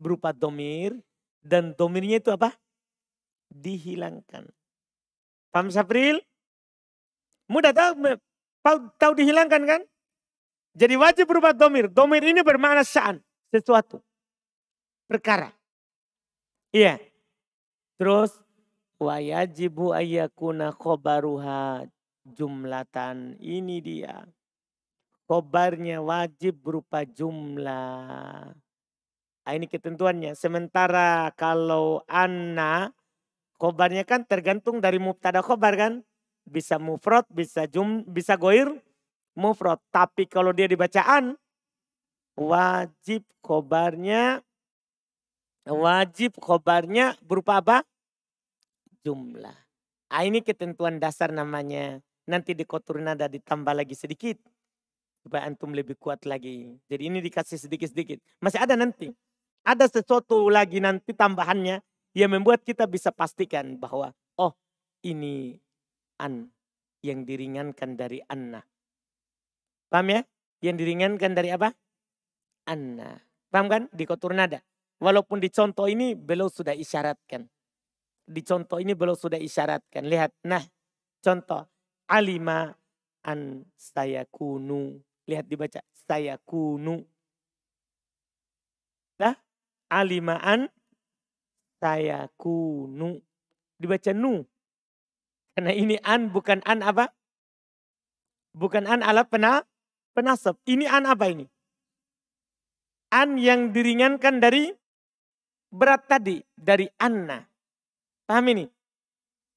berupa 0.00 0.32
domir. 0.32 0.96
Dan 1.44 1.76
domirnya 1.76 2.24
itu 2.24 2.32
apa? 2.32 2.56
Dihilangkan. 3.52 4.48
Paham 5.52 5.68
Sapril? 5.68 6.24
Mudah 7.46 7.76
tahu, 7.76 8.16
tahu, 8.64 8.76
tahu 8.96 9.12
dihilangkan 9.20 9.62
kan? 9.68 9.80
Jadi 10.74 10.94
wajib 10.98 11.30
berupa 11.30 11.54
domir. 11.54 11.86
Domir 11.86 12.24
ini 12.24 12.40
bermakna 12.40 12.82
sa'an. 12.82 13.20
Sesuatu. 13.52 14.02
Perkara. 15.06 15.54
Iya. 16.74 16.98
Terus 17.94 18.34
wajibu 18.98 19.94
ayyakuna 19.94 20.74
khobaruha 20.74 21.86
jumlatan. 22.26 23.38
Ini 23.38 23.78
dia. 23.78 24.26
Khobarnya 25.30 26.02
wajib 26.02 26.58
berupa 26.66 27.06
jumlah. 27.06 28.50
Nah, 29.44 29.52
ini 29.54 29.70
ketentuannya. 29.70 30.34
Sementara 30.34 31.30
kalau 31.38 32.02
anna, 32.10 32.90
khobarnya 33.54 34.02
kan 34.02 34.26
tergantung 34.26 34.82
dari 34.82 34.98
mubtada 34.98 35.46
khobar 35.46 35.78
kan. 35.78 36.02
Bisa 36.42 36.76
mufrad, 36.82 37.24
bisa 37.30 37.70
jum, 37.70 38.02
bisa 38.04 38.34
goir, 38.34 38.68
mufrad. 39.38 39.78
Tapi 39.94 40.26
kalau 40.26 40.50
dia 40.50 40.66
dibacaan, 40.66 41.38
wajib 42.34 43.22
khobarnya 43.40 44.42
Wajib 45.64 46.36
khobarnya 46.36 47.16
berupa 47.24 47.56
apa? 47.64 47.80
Jumlah. 49.00 49.56
Ah, 50.12 50.22
ini 50.28 50.44
ketentuan 50.44 51.00
dasar 51.00 51.32
namanya. 51.32 52.04
Nanti 52.28 52.52
di 52.52 52.68
kotur 52.68 53.00
nada 53.00 53.28
ditambah 53.32 53.72
lagi 53.72 53.96
sedikit. 53.96 54.36
Supaya 55.24 55.48
antum 55.48 55.72
lebih 55.72 55.96
kuat 55.96 56.28
lagi. 56.28 56.76
Jadi 56.84 57.02
ini 57.08 57.24
dikasih 57.24 57.56
sedikit-sedikit. 57.56 58.20
Masih 58.44 58.60
ada 58.60 58.76
nanti. 58.76 59.08
Ada 59.64 59.88
sesuatu 59.88 60.52
lagi 60.52 60.84
nanti 60.84 61.16
tambahannya. 61.16 61.80
Yang 62.12 62.30
membuat 62.30 62.60
kita 62.62 62.84
bisa 62.84 63.08
pastikan 63.08 63.80
bahwa 63.80 64.12
oh 64.36 64.52
ini 65.00 65.56
an. 66.20 66.52
Yang 67.00 67.24
diringankan 67.24 67.96
dari 67.96 68.20
anna. 68.28 68.60
Paham 69.88 70.12
ya? 70.12 70.20
Yang 70.60 70.76
diringankan 70.84 71.32
dari 71.32 71.48
apa? 71.52 71.72
Anna. 72.68 73.16
Paham 73.48 73.66
kan? 73.68 73.82
Di 73.92 74.04
nada. 74.32 74.60
Walaupun 75.02 75.42
di 75.42 75.50
contoh 75.50 75.90
ini 75.90 76.14
beliau 76.14 76.46
sudah 76.46 76.72
isyaratkan. 76.72 77.44
Di 78.24 78.40
contoh 78.40 78.80
ini 78.80 78.96
beliau 78.96 79.18
sudah 79.18 79.36
isyaratkan. 79.36 80.06
Lihat, 80.06 80.32
nah 80.46 80.62
contoh. 81.20 81.66
Alima 82.04 82.72
an 83.24 83.64
saya 83.80 84.28
kunu. 84.28 85.00
Lihat 85.24 85.48
dibaca, 85.48 85.80
saya 86.04 86.36
kunu. 86.44 87.00
Nah, 89.20 89.34
alima 89.88 90.36
an 90.40 90.68
saya 91.80 92.28
kunu. 92.36 93.20
Dibaca 93.80 94.12
nu. 94.12 94.44
Karena 95.56 95.72
ini 95.72 95.96
an 96.04 96.28
bukan 96.28 96.60
an 96.66 96.84
apa? 96.84 97.14
Bukan 98.54 98.86
an 98.86 99.02
ala 99.02 99.26
pena, 99.26 99.66
penasab. 100.14 100.58
Ini 100.66 100.86
an 100.86 101.06
apa 101.10 101.26
ini? 101.30 101.46
An 103.10 103.38
yang 103.38 103.70
diringankan 103.70 104.42
dari 104.42 104.74
berat 105.74 106.06
tadi 106.06 106.38
dari 106.54 106.86
anna. 107.02 107.42
Paham 108.22 108.46
ini? 108.54 108.64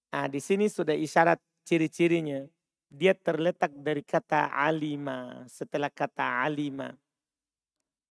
Nah, 0.09 0.25
di 0.25 0.41
sini 0.41 0.65
sudah 0.65 0.97
isyarat 0.97 1.38
ciri-cirinya. 1.62 2.41
Dia 2.89 3.13
terletak 3.13 3.69
dari 3.77 4.01
kata 4.01 4.50
alima, 4.50 5.45
setelah 5.45 5.93
kata 5.93 6.41
alima. 6.41 6.89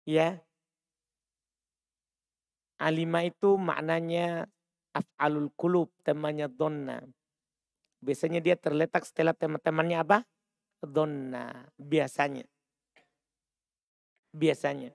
Ya. 0.05 0.37
Alima 2.77 3.25
itu 3.25 3.57
maknanya 3.57 4.51
Af'alul 4.95 5.51
kulub 5.59 5.91
temannya 6.07 6.47
donna. 6.47 7.03
Biasanya 7.99 8.39
dia 8.39 8.55
terletak 8.55 9.03
setelah 9.03 9.35
teman-temannya 9.35 9.99
apa? 9.99 10.19
Donna. 10.79 11.67
Biasanya. 11.75 12.47
Biasanya. 14.31 14.95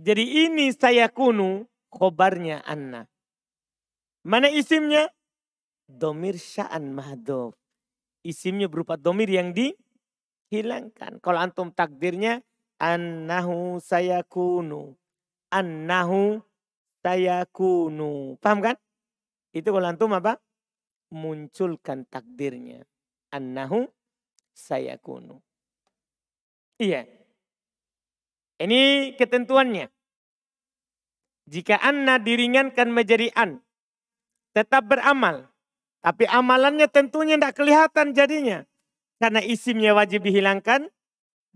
Jadi 0.00 0.48
ini 0.48 0.72
saya 0.72 1.12
kunu 1.12 1.68
khobarnya 1.92 2.64
anna. 2.64 3.08
Mana 4.24 4.52
isimnya? 4.52 5.08
Domir 5.88 6.36
sya'an 6.36 6.92
mahdof. 6.92 7.56
Isimnya 8.20 8.68
berupa 8.68 9.00
domir 9.00 9.32
yang 9.32 9.56
dihilangkan. 9.56 11.16
Kalau 11.24 11.38
antum 11.40 11.72
takdirnya 11.72 12.44
annahu 12.76 13.80
saya 13.80 14.20
kunu. 14.20 14.92
Annahu 15.48 16.44
saya 17.00 17.48
kunu. 17.48 18.36
Paham 18.36 18.60
kan? 18.60 18.76
Itu 19.56 19.72
kalau 19.72 19.88
antum 19.88 20.12
apa? 20.12 20.36
Munculkan 21.08 22.04
takdirnya. 22.04 22.84
Annahu 23.32 23.88
sayakunu. 24.58 25.38
Iya. 26.82 27.06
Ini 28.58 29.14
ketentuannya. 29.14 29.86
Jika 31.48 31.80
anna 31.80 32.20
diringankan 32.20 32.92
menjadi 32.92 33.32
an. 33.32 33.64
Tetap 34.52 34.84
beramal. 34.84 35.48
Tapi 36.04 36.28
amalannya 36.28 36.86
tentunya 36.92 37.40
tidak 37.40 37.56
kelihatan 37.56 38.12
jadinya. 38.12 38.68
Karena 39.16 39.40
isimnya 39.40 39.96
wajib 39.96 40.28
dihilangkan. 40.28 40.92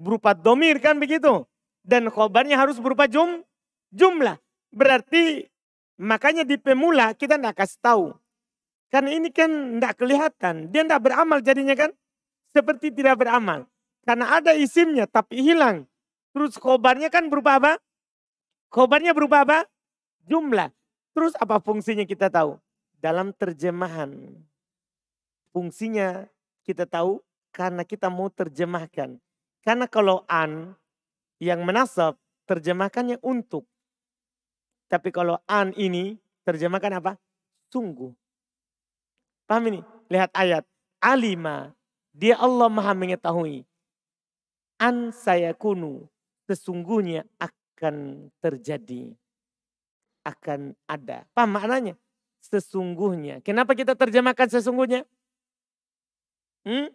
Berupa 0.01 0.33
domir 0.33 0.81
kan 0.81 0.97
begitu. 0.97 1.45
Dan 1.85 2.09
khobarnya 2.09 2.57
harus 2.57 2.81
berupa 2.81 3.05
jum, 3.05 3.45
jumlah. 3.93 4.41
Berarti 4.73 5.53
Makanya 6.03 6.43
di 6.43 6.59
pemula 6.59 7.15
kita 7.15 7.39
tidak 7.39 7.63
kasih 7.63 7.79
tahu. 7.79 8.05
Karena 8.91 9.15
ini 9.15 9.31
kan 9.31 9.79
tidak 9.79 9.95
kelihatan. 10.03 10.55
Dia 10.75 10.83
tidak 10.83 11.01
beramal 11.07 11.39
jadinya 11.39 11.79
kan. 11.79 11.95
Seperti 12.51 12.93
tidak 12.93 13.23
beramal. 13.23 13.71
Karena 14.03 14.35
ada 14.35 14.53
isimnya 14.53 15.07
tapi 15.07 15.41
hilang. 15.41 15.87
Terus 16.35 16.59
khobarnya 16.59 17.07
kan 17.09 17.31
berupa 17.31 17.57
apa? 17.63 17.73
Khobarnya 18.75 19.15
berupa 19.15 19.47
apa? 19.47 19.59
Jumlah. 20.27 20.71
Terus 21.13 21.37
apa 21.37 21.61
fungsinya 21.61 22.07
kita 22.07 22.33
tahu? 22.33 22.57
Dalam 23.03 23.35
terjemahan. 23.35 24.33
Fungsinya 25.53 26.25
kita 26.65 26.87
tahu 26.87 27.21
karena 27.53 27.83
kita 27.85 28.09
mau 28.09 28.31
terjemahkan. 28.33 29.19
Karena 29.63 29.87
kalau 29.87 30.25
an 30.27 30.75
yang 31.43 31.63
menasab 31.67 32.17
terjemahkannya 32.47 33.19
untuk. 33.23 33.67
Tapi 34.89 35.09
kalau 35.11 35.39
an 35.49 35.75
ini 35.75 36.19
terjemahkan 36.47 36.99
apa? 36.99 37.13
Sungguh. 37.73 38.13
Paham 39.47 39.69
ini? 39.69 39.81
Lihat 40.09 40.31
ayat. 40.33 40.65
Alima. 41.01 41.73
Dia 42.13 42.37
Allah 42.37 42.69
maha 42.69 42.93
mengetahui. 42.93 43.65
An 44.77 45.11
saya 45.13 45.57
kunu. 45.57 46.09
Sesungguhnya 46.45 47.25
akan 47.41 48.29
terjadi. 48.43 49.17
Akan 50.23 50.79
ada. 50.87 51.27
Paham 51.35 51.59
maknanya? 51.59 51.95
Sesungguhnya. 52.43 53.43
Kenapa 53.43 53.75
kita 53.75 53.95
terjemahkan 53.99 54.51
sesungguhnya? 54.51 55.07
Hmm? 56.63 56.91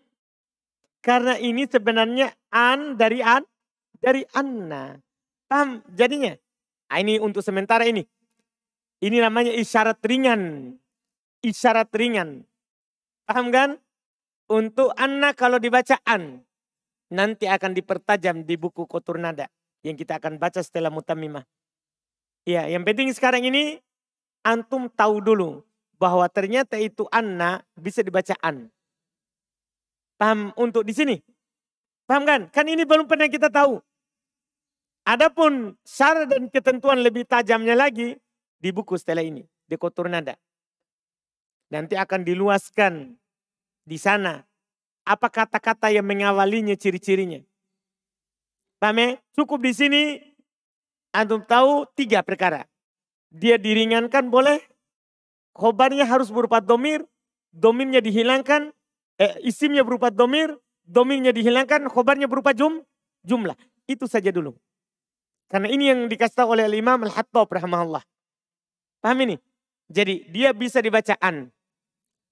Karena 1.04 1.40
ini 1.40 1.68
sebenarnya 1.68 2.36
an 2.52 2.96
dari 3.00 3.20
an. 3.24 3.44
Dari 4.00 4.24
anna. 4.36 5.00
Paham 5.48 5.84
jadinya? 5.96 6.36
Nah, 6.88 6.98
ini 7.04 7.20
untuk 7.20 7.44
sementara 7.44 7.84
ini. 7.88 8.04
Ini 9.04 9.18
namanya 9.24 9.52
isyarat 9.52 10.00
ringan. 10.04 10.74
Isyarat 11.44 11.92
ringan. 11.96 12.48
Paham 13.28 13.52
kan? 13.52 13.70
Untuk 14.48 14.96
anak 14.96 15.36
kalau 15.36 15.60
dibaca 15.60 16.00
an. 16.08 16.44
Nanti 17.12 17.48
akan 17.48 17.72
dipertajam 17.76 18.44
di 18.44 18.56
buku 18.56 18.88
kotur 18.88 19.20
nada. 19.20 19.48
Yang 19.84 20.04
kita 20.08 20.20
akan 20.20 20.40
baca 20.40 20.60
setelah 20.60 20.92
mutamimah. 20.92 21.44
Ya, 22.48 22.64
yang 22.72 22.88
penting 22.88 23.12
sekarang 23.12 23.44
ini 23.44 23.84
antum 24.40 24.88
tahu 24.88 25.20
dulu 25.20 25.68
bahwa 26.00 26.24
ternyata 26.32 26.80
itu 26.80 27.04
anna 27.12 27.60
bisa 27.76 28.00
dibaca 28.00 28.32
an. 28.40 28.72
Paham 30.16 30.56
untuk 30.56 30.88
di 30.88 30.96
sini? 30.96 31.20
Paham 32.08 32.24
kan? 32.24 32.48
Kan 32.48 32.72
ini 32.72 32.88
belum 32.88 33.04
pernah 33.04 33.28
kita 33.28 33.52
tahu. 33.52 33.84
Adapun 35.04 35.76
syarat 35.84 36.32
dan 36.32 36.48
ketentuan 36.48 37.04
lebih 37.04 37.28
tajamnya 37.28 37.76
lagi 37.76 38.16
di 38.64 38.70
buku 38.72 38.96
setelah 38.96 39.28
ini, 39.28 39.44
di 39.68 39.76
kotor 39.76 40.08
nada. 40.08 40.40
Nanti 41.68 42.00
akan 42.00 42.24
diluaskan 42.24 43.12
di 43.84 44.00
sana 44.00 44.40
apa 45.04 45.28
kata-kata 45.28 45.92
yang 45.92 46.08
mengawalinya 46.08 46.80
ciri-cirinya. 46.80 47.44
Paham 48.80 49.04
ya? 49.04 49.10
Cukup 49.36 49.68
di 49.68 49.76
sini 49.76 50.02
antum 51.18 51.42
tahu 51.42 51.90
tiga 51.98 52.22
perkara. 52.22 52.70
Dia 53.34 53.58
diringankan 53.58 54.30
boleh, 54.30 54.62
khobarnya 55.58 56.06
harus 56.06 56.30
berupa 56.30 56.62
domir, 56.62 57.02
domirnya 57.50 58.00
dihilangkan, 58.00 58.72
eh, 59.18 59.36
isimnya 59.42 59.82
berupa 59.82 60.14
domir, 60.14 60.54
domirnya 60.86 61.34
dihilangkan, 61.34 61.90
khobarnya 61.90 62.30
berupa 62.30 62.54
jum, 62.54 62.86
jumlah. 63.26 63.58
Itu 63.90 64.06
saja 64.06 64.30
dulu. 64.30 64.54
Karena 65.50 65.72
ini 65.72 65.90
yang 65.90 66.06
dikasih 66.12 66.44
tahu 66.44 66.60
oleh 66.60 66.68
Imam 66.72 67.00
Al-Hattab 67.02 67.48
rahimahullah. 67.48 68.04
Paham 69.00 69.18
ini? 69.24 69.36
Jadi 69.88 70.28
dia 70.28 70.52
bisa 70.52 70.84
dibacaan. 70.84 71.48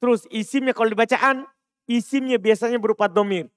Terus 0.03 0.27
isimnya 0.27 0.75
kalau 0.75 0.91
dibacaan, 0.91 1.47
isimnya 1.87 2.35
biasanya 2.35 2.75
berupa 2.75 3.07
domir. 3.07 3.47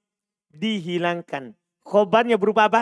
Dihilangkan. 0.55 1.59
Khobarnya 1.83 2.39
berupa 2.39 2.71
apa? 2.71 2.81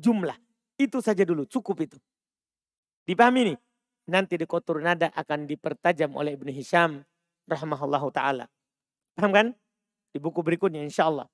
Jumlah. 0.00 0.47
Itu 0.78 1.02
saja 1.02 1.26
dulu, 1.26 1.42
cukup 1.50 1.82
itu. 1.82 1.98
Dipahami 3.02 3.50
ini? 3.50 3.54
Nanti 4.08 4.40
di 4.40 4.46
kotor 4.48 4.80
nada 4.80 5.12
akan 5.12 5.44
dipertajam 5.44 6.16
oleh 6.16 6.38
Ibn 6.38 6.48
Hisham 6.54 7.02
rahimahullah 7.44 8.02
ta'ala. 8.08 8.46
Paham 9.18 9.30
kan? 9.34 9.46
Di 10.14 10.22
buku 10.22 10.40
berikutnya 10.40 10.80
insya 10.80 11.10
Allah. 11.10 11.26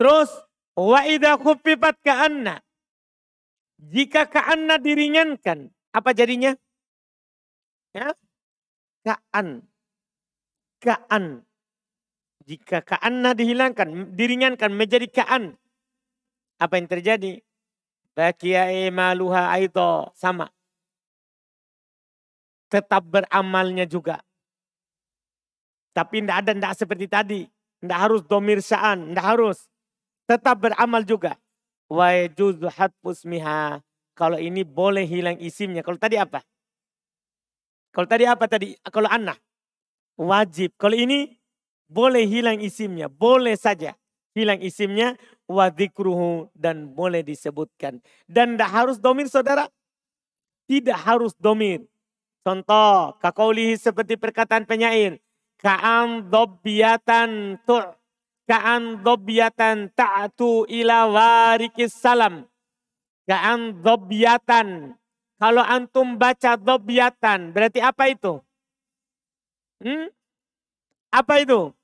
Terus, 0.00 0.32
wa 0.74 1.04
idha 1.06 1.38
khufifat 1.38 2.00
ka'anna. 2.02 2.58
Jika 3.76 4.26
ka'anna 4.26 4.80
diringankan, 4.80 5.70
apa 5.92 6.10
jadinya? 6.16 6.56
Ya? 7.92 8.10
Ka'an. 9.04 9.62
Ka'an. 10.82 11.44
Jika 12.46 12.82
ka'anna 12.82 13.34
dihilangkan, 13.36 14.16
diringankan 14.16 14.70
menjadi 14.74 15.06
ka'an. 15.06 15.54
Apa 16.58 16.80
yang 16.80 16.88
terjadi? 16.90 17.45
Bakia 18.16 18.72
maluha 18.88 19.52
aito. 19.52 20.08
Sama. 20.16 20.48
Tetap 22.72 23.04
beramalnya 23.04 23.84
juga. 23.84 24.24
Tapi 25.92 26.24
tidak 26.24 26.36
ada, 26.40 26.52
tidak 26.56 26.74
seperti 26.80 27.06
tadi. 27.06 27.40
Tidak 27.84 27.98
harus 28.00 28.24
domir 28.24 28.64
sya'an, 28.64 29.12
tidak 29.12 29.26
harus. 29.36 29.58
Tetap 30.24 30.56
beramal 30.58 31.04
juga. 31.04 31.36
Wa 31.86 32.16
yajuzu 32.16 32.66
miha. 33.28 33.84
Kalau 34.16 34.40
ini 34.40 34.64
boleh 34.64 35.04
hilang 35.04 35.36
isimnya. 35.36 35.84
Kalau 35.84 36.00
tadi 36.00 36.16
apa? 36.16 36.40
Kalau 37.92 38.08
tadi 38.08 38.24
apa 38.24 38.48
tadi? 38.48 38.72
Kalau 38.88 39.12
anak. 39.12 39.36
Wajib. 40.16 40.72
Kalau 40.80 40.96
ini 40.96 41.36
boleh 41.84 42.24
hilang 42.24 42.58
isimnya. 42.64 43.12
Boleh 43.12 43.54
saja 43.60 43.92
hilang 44.32 44.60
isimnya. 44.64 45.20
Wadikruhu. 45.46 46.50
Dan 46.52 46.92
boleh 46.92 47.22
disebutkan. 47.26 48.02
Dan 48.26 48.54
tidak 48.54 48.70
harus 48.70 48.96
domir 48.98 49.26
saudara. 49.30 49.70
Tidak 50.66 50.98
harus 50.98 51.32
domir. 51.38 51.86
Contoh. 52.42 53.14
Kakaulihi 53.18 53.78
seperti 53.78 54.18
perkataan 54.18 54.66
penyair. 54.66 55.18
Ka'am 55.56 56.28
dobiatan 56.28 57.58
tu' 57.64 57.96
Ka'an 58.46 59.02
dobyatan 59.02 59.90
ta'atu 59.90 60.70
ila 60.70 61.10
warikis 61.10 61.98
salam. 61.98 62.46
Ka'an 63.26 63.82
dobyatan. 63.82 64.94
Kalau 65.36 65.60
antum 65.66 66.16
baca 66.16 66.56
dobyatan, 66.56 67.52
berarti 67.52 67.82
apa 67.82 68.08
itu? 68.08 68.40
Hmm? 69.84 70.08
Apa 71.12 71.44
itu? 71.44 71.76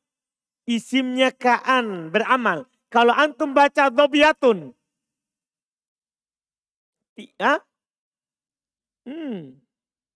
Isimnya 0.65 1.35
ka'an, 1.35 2.09
beramal. 2.09 2.65
Kalau 2.93 3.17
antum 3.17 3.57
baca 3.57 3.89
dobyatun. 3.89 4.77
Ah? 7.41 7.65
Hmm. 9.09 9.57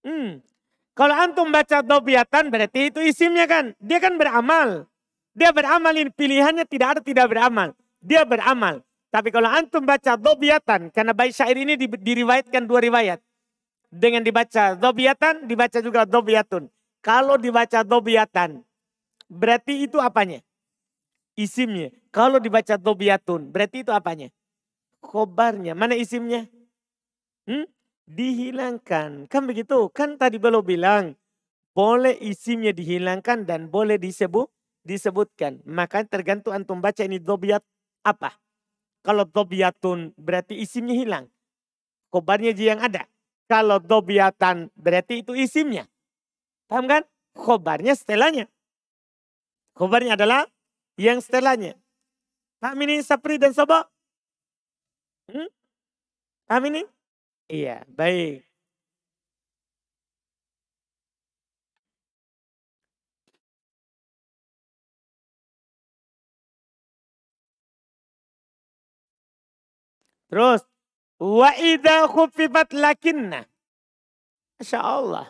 Hmm. 0.05 0.45
Kalau 0.93 1.15
antum 1.17 1.49
baca 1.49 1.81
dobyatan 1.81 2.53
berarti 2.53 2.93
itu 2.93 3.01
isimnya 3.01 3.49
kan. 3.49 3.73
Dia 3.81 3.97
kan 3.97 4.21
beramal. 4.21 4.85
Dia 5.33 5.57
beramal 5.57 5.93
ini 5.97 6.13
pilihannya 6.13 6.69
tidak 6.69 6.89
ada 6.97 7.01
tidak 7.01 7.33
beramal. 7.33 7.73
Dia 8.05 8.29
beramal. 8.29 8.85
Tapi 9.09 9.33
kalau 9.33 9.49
antum 9.49 9.81
baca 9.81 10.13
dobiatan, 10.21 10.93
karena 10.93 11.17
baik 11.17 11.33
syair 11.33 11.57
ini 11.57 11.81
diriwayatkan 11.81 12.69
dua 12.69 12.85
riwayat. 12.85 13.21
dengan 13.87 14.21
dibaca 14.21 14.77
dobiatan, 14.77 15.47
dibaca 15.49 15.79
juga 15.81 16.05
dobiatun. 16.05 16.69
Kalau 17.01 17.39
dibaca 17.39 17.87
dobiatan, 17.87 18.61
berarti 19.31 19.87
itu 19.87 19.97
apanya? 20.03 20.43
Isimnya. 21.39 21.95
Kalau 22.17 22.41
dibaca 22.41 22.81
dobiatun, 22.81 23.53
berarti 23.53 23.85
itu 23.85 23.93
apanya? 23.93 24.33
Khobarnya. 25.05 25.77
Mana 25.77 25.93
isimnya? 26.01 26.49
Hmm? 27.45 27.69
Dihilangkan. 28.09 29.29
Kan 29.29 29.45
begitu? 29.45 29.93
Kan 29.93 30.17
tadi 30.17 30.41
belum 30.41 30.65
bilang. 30.65 31.13
Boleh 31.77 32.17
isimnya 32.25 32.73
dihilangkan 32.73 33.45
dan 33.45 33.69
boleh 33.69 34.01
disebut 34.01 34.49
disebutkan. 34.81 35.61
Maka 35.69 36.09
tergantung 36.09 36.57
antum 36.57 36.81
baca 36.81 37.05
ini 37.05 37.21
dobiat 37.21 37.61
apa. 38.01 38.33
Kalau 39.05 39.29
dobiatun 39.29 40.17
berarti 40.17 40.57
isimnya 40.57 40.97
hilang. 40.97 41.29
Khobarnya 42.09 42.57
yang 42.57 42.81
ada. 42.81 43.05
Kalau 43.45 43.77
dobiatan 43.77 44.73
berarti 44.73 45.21
itu 45.21 45.37
isimnya. 45.37 45.85
Paham 46.65 46.89
kan? 46.89 47.05
Khobarnya 47.37 47.93
setelahnya. 47.93 48.49
Khobarnya 49.77 50.17
adalah 50.17 50.49
yang 50.97 51.21
setelahnya. 51.21 51.77
Paham 52.61 52.79
ini 52.89 53.05
Sapri 53.05 53.37
dan 53.37 53.53
Sobo? 53.53 53.77
Hmm? 55.29 55.49
Paham 56.49 56.65
ini? 56.73 56.83
Iya, 57.47 57.85
baik. 57.91 58.47
Terus 70.27 70.61
wa 71.23 71.51
idza 71.55 72.11
khuffifat 72.11 72.75
lakinna. 72.75 73.47
Masya 74.59 74.81
Allah. 74.83 75.27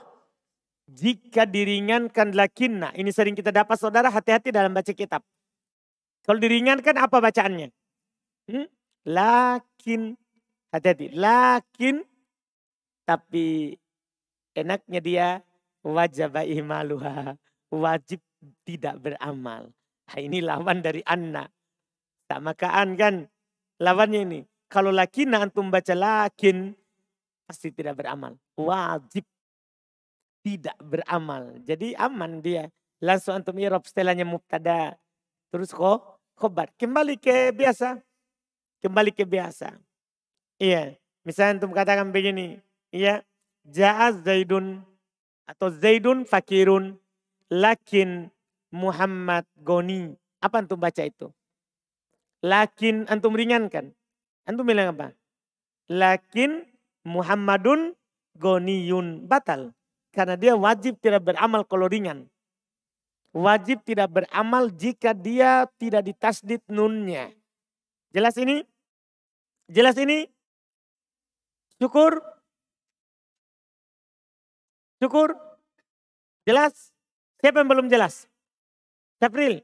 Jika 0.87 1.45
diringankan 1.45 2.33
lakinna. 2.33 2.95
Ini 2.95 3.11
sering 3.11 3.35
kita 3.35 3.51
dapat 3.51 3.77
saudara 3.77 4.09
hati-hati 4.09 4.55
dalam 4.55 4.71
baca 4.71 4.91
kitab. 4.95 5.23
Kalau 6.27 6.43
diringankan 6.43 6.97
apa 6.99 7.23
bacaannya? 7.23 7.71
Hmm? 8.51 8.67
Lakin. 9.07 10.19
Hati-hati. 10.75 11.15
Lakin. 11.15 12.03
Tapi 13.07 13.79
enaknya 14.59 15.01
dia 15.01 15.29
wajib 15.87 16.35
ihmaluha. 16.35 17.39
Wajib 17.71 18.19
tidak 18.67 18.99
beramal. 18.99 19.71
Nah, 20.07 20.19
ini 20.19 20.43
lawan 20.43 20.83
dari 20.83 21.03
anna. 21.07 21.47
Tak 22.27 22.43
makaan 22.43 22.99
kan 22.99 23.15
lawannya 23.79 24.21
ini. 24.27 24.41
Kalau 24.67 24.91
lakinna 24.91 25.47
antum 25.47 25.71
baca 25.71 25.95
lakin 25.95 26.75
pasti 27.47 27.71
tidak 27.71 28.03
beramal. 28.03 28.35
Wajib 28.59 29.23
tidak 30.43 30.75
beramal. 30.83 31.63
Jadi 31.63 31.95
aman 31.95 32.43
dia. 32.43 32.67
Langsung 32.99 33.39
antum 33.39 33.55
irob 33.63 33.87
setelahnya 33.87 34.27
mubtada. 34.27 34.99
Terus 35.55 35.71
kok 35.71 36.16
khobar. 36.37 36.71
Kembali 36.77 37.17
ke 37.17 37.51
biasa. 37.57 37.99
Kembali 38.85 39.11
ke 39.11 39.25
biasa. 39.25 39.75
Iya. 40.61 40.95
Misalnya 41.25 41.59
antum 41.59 41.73
katakan 41.73 42.13
begini. 42.13 42.61
Iya. 42.93 43.25
Ja'az 43.67 44.23
Zaidun. 44.23 44.85
Atau 45.49 45.73
Zaidun 45.73 46.29
fakirun. 46.29 47.01
Lakin 47.51 48.29
Muhammad 48.71 49.49
Goni. 49.59 50.15
Apa 50.39 50.63
antum 50.63 50.79
baca 50.79 51.03
itu? 51.03 51.33
Lakin 52.45 53.09
antum 53.09 53.35
ringankan. 53.35 53.91
Antum 54.47 54.63
bilang 54.63 54.95
apa? 54.95 55.17
Lakin 55.91 56.63
Muhammadun 57.03 57.97
goniyun 58.39 59.25
batal. 59.27 59.73
Karena 60.13 60.37
dia 60.37 60.55
wajib 60.55 61.01
tidak 61.01 61.27
beramal 61.27 61.65
kalau 61.65 61.89
ringan. 61.89 62.29
Wajib 63.37 63.85
tidak 63.85 64.09
beramal 64.09 64.73
jika 64.73 65.13
dia 65.13 65.69
tidak 65.77 66.09
ditasdid 66.09 66.65
nunnya. 66.73 67.29
Jelas 68.09 68.33
ini? 68.41 68.65
Jelas 69.69 70.01
ini? 70.01 70.25
Syukur? 71.77 72.17
Syukur? 74.97 75.37
Jelas? 76.49 76.97
Siapa 77.45 77.61
yang 77.61 77.69
belum 77.69 77.93
jelas? 77.93 78.25
Syafril? 79.21 79.61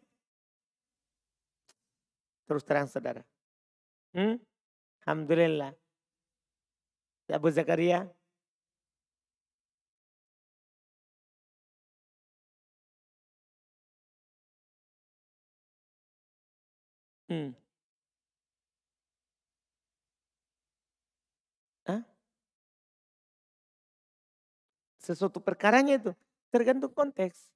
Terus 2.44 2.68
terang 2.68 2.92
saudara. 2.92 3.24
Hmm? 4.12 4.36
Alhamdulillah. 5.08 5.72
Abu 7.32 7.48
Zakaria. 7.48 8.04
Hmm. 17.32 17.56
Hah? 21.88 22.04
Sesuatu 25.00 25.40
perkaranya 25.40 25.96
itu 25.96 26.12
tergantung 26.52 26.92
konteks. 26.92 27.48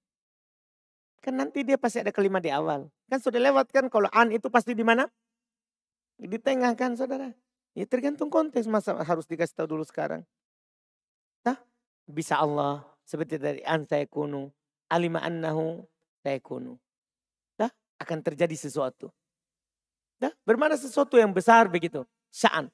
Kan 1.20 1.36
nanti 1.36 1.60
dia 1.60 1.76
pasti 1.76 2.00
ada 2.00 2.08
kalimat 2.08 2.40
di 2.40 2.48
awal. 2.48 2.88
Kan 3.12 3.20
sudah 3.20 3.36
lewat 3.36 3.68
kan 3.68 3.92
kalau 3.92 4.08
an 4.16 4.32
itu 4.32 4.48
pasti 4.48 4.72
di 4.72 4.80
mana? 4.80 5.04
Di 6.16 6.40
tengah 6.40 6.72
kan 6.72 6.96
saudara. 6.96 7.36
Ya 7.76 7.84
tergantung 7.84 8.32
konteks 8.32 8.64
masa 8.64 8.96
harus 9.04 9.28
dikasih 9.28 9.60
tahu 9.60 9.76
dulu 9.76 9.84
sekarang. 9.84 10.24
Nah, 11.44 11.60
bisa 12.08 12.40
Allah 12.40 12.80
seperti 13.04 13.36
dari 13.36 13.60
an 13.68 13.84
saya 13.84 14.08
kunu. 14.08 14.48
Alima 14.88 15.20
annahu 15.20 15.84
saya 16.24 16.40
kunu. 16.40 16.80
Nah, 17.60 17.68
akan 18.00 18.24
terjadi 18.24 18.56
sesuatu. 18.56 19.12
Nah, 20.22 20.32
bermana 20.48 20.76
sesuatu 20.80 21.20
yang 21.20 21.32
besar 21.36 21.68
begitu. 21.68 22.04
Sya'an. 22.32 22.72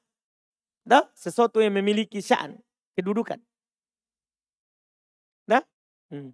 Nah, 0.87 1.07
sesuatu 1.15 1.59
yang 1.59 1.75
memiliki 1.75 2.19
sya'an. 2.23 2.55
Kedudukan. 2.95 3.39
Nah. 5.47 5.63
Hmm. 6.11 6.31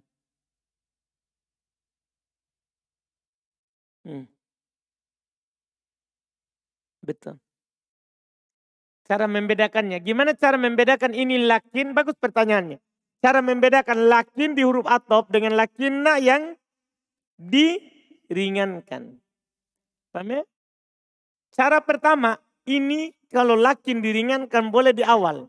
Hmm. 4.04 4.24
Betul. 7.02 7.40
Cara 9.10 9.26
membedakannya. 9.26 9.98
Gimana 10.06 10.38
cara 10.38 10.54
membedakan 10.54 11.10
ini 11.18 11.42
lakin? 11.42 11.98
Bagus 11.98 12.14
pertanyaannya. 12.14 12.78
Cara 13.20 13.42
membedakan 13.42 14.06
lakin 14.06 14.54
di 14.54 14.62
huruf 14.62 14.86
atop 14.86 15.28
dengan 15.34 15.58
lakinna 15.58 16.22
yang 16.22 16.54
diringankan. 17.36 19.18
Paham 20.14 20.28
ya? 20.30 20.42
Cara 21.60 21.76
pertama, 21.84 22.40
ini 22.64 23.12
kalau 23.28 23.52
lakin 23.52 24.00
diringankan 24.00 24.72
boleh 24.72 24.96
di 24.96 25.04
awal. 25.04 25.44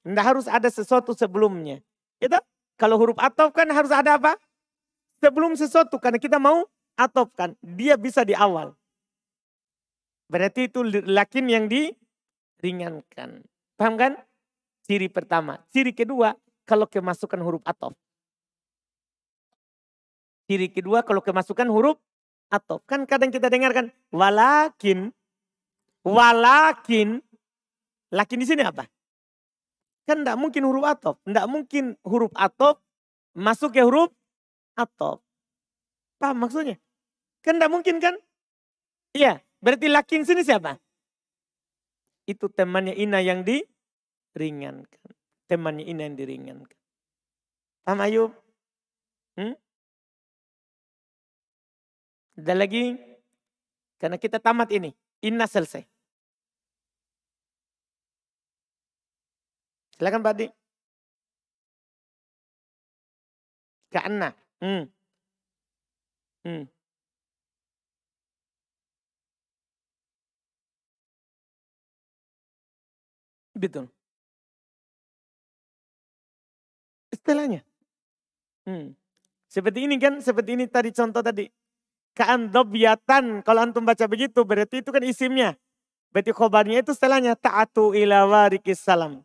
Tidak 0.00 0.24
harus 0.24 0.48
ada 0.48 0.72
sesuatu 0.72 1.12
sebelumnya. 1.12 1.84
Itu 2.16 2.40
kalau 2.80 2.96
huruf 2.96 3.20
atop 3.20 3.52
kan 3.52 3.68
harus 3.68 3.92
ada 3.92 4.16
apa? 4.16 4.40
Sebelum 5.20 5.52
sesuatu 5.52 6.00
karena 6.00 6.16
kita 6.16 6.40
mau 6.40 6.64
atopkan. 6.96 7.52
Dia 7.60 8.00
bisa 8.00 8.24
di 8.24 8.32
awal. 8.32 8.72
Berarti 10.32 10.72
itu 10.72 10.80
lakin 11.04 11.44
yang 11.52 11.68
diringankan. 11.68 13.44
Paham 13.76 14.00
kan? 14.00 14.16
Ciri 14.88 15.12
pertama. 15.12 15.60
Ciri 15.68 15.92
kedua, 15.92 16.40
kalau 16.64 16.88
kemasukan 16.88 17.44
huruf 17.44 17.60
atof. 17.68 17.92
Ciri 20.48 20.72
kedua 20.72 21.04
kalau 21.04 21.20
kemasukan 21.20 21.68
huruf 21.68 22.00
atof. 22.48 22.80
Kan 22.88 23.04
kadang 23.04 23.28
kita 23.28 23.52
dengarkan, 23.52 23.92
walakin, 24.08 25.12
walakin, 26.04 27.18
lakin 28.12 28.38
di 28.38 28.46
sini 28.46 28.62
apa? 28.62 28.84
Kan 30.04 30.20
tidak 30.20 30.36
mungkin 30.36 30.62
huruf 30.68 30.84
atof. 30.84 31.16
Tidak 31.24 31.46
mungkin 31.48 31.96
huruf 32.04 32.32
atof 32.36 32.76
masuk 33.32 33.72
ke 33.72 33.80
huruf 33.80 34.12
atof. 34.76 35.24
Paham 36.20 36.44
maksudnya? 36.44 36.76
Kan 37.40 37.56
tidak 37.56 37.72
mungkin 37.72 37.98
kan? 38.04 38.14
Iya, 39.16 39.40
Berarti 39.64 39.88
lakin 39.88 40.28
sini 40.28 40.44
siapa? 40.44 40.76
Itu 42.28 42.52
temannya 42.52 42.92
Ina 43.00 43.24
yang 43.24 43.48
diringankan. 43.48 45.08
Temannya 45.48 45.88
Ina 45.88 46.04
yang 46.04 46.16
diringankan. 46.20 46.80
Paham 47.88 48.04
Ayub? 48.04 48.30
Hmm? 49.40 49.56
Ada 52.36 52.52
lagi? 52.52 53.00
Karena 53.96 54.20
kita 54.20 54.36
tamat 54.36 54.68
ini. 54.68 54.92
Inna 55.24 55.48
selesai. 55.48 55.88
Silakan 60.04 60.20
Pak 60.20 60.36
Adi. 60.36 60.46
Karena. 63.88 64.28
Hmm. 64.60 64.84
Hmm. 66.44 66.68
Betul. 73.56 73.88
istilahnya. 77.16 77.64
Hmm. 78.68 78.92
Seperti 79.48 79.88
ini 79.88 79.96
kan, 79.96 80.20
seperti 80.20 80.52
ini 80.52 80.68
tadi 80.68 80.92
contoh 80.92 81.24
tadi. 81.24 81.48
Kaan 82.12 82.52
dobyatan, 82.52 83.40
kalau 83.40 83.64
antum 83.64 83.88
baca 83.88 84.04
begitu 84.04 84.44
berarti 84.44 84.84
itu 84.84 84.92
kan 84.92 85.00
isimnya. 85.00 85.56
Berarti 86.12 86.36
khobarnya 86.36 86.84
itu 86.84 86.92
setelahnya 86.92 87.40
ta'atu 87.40 87.96
ila 87.96 88.28
warikis 88.28 88.84
salam. 88.84 89.24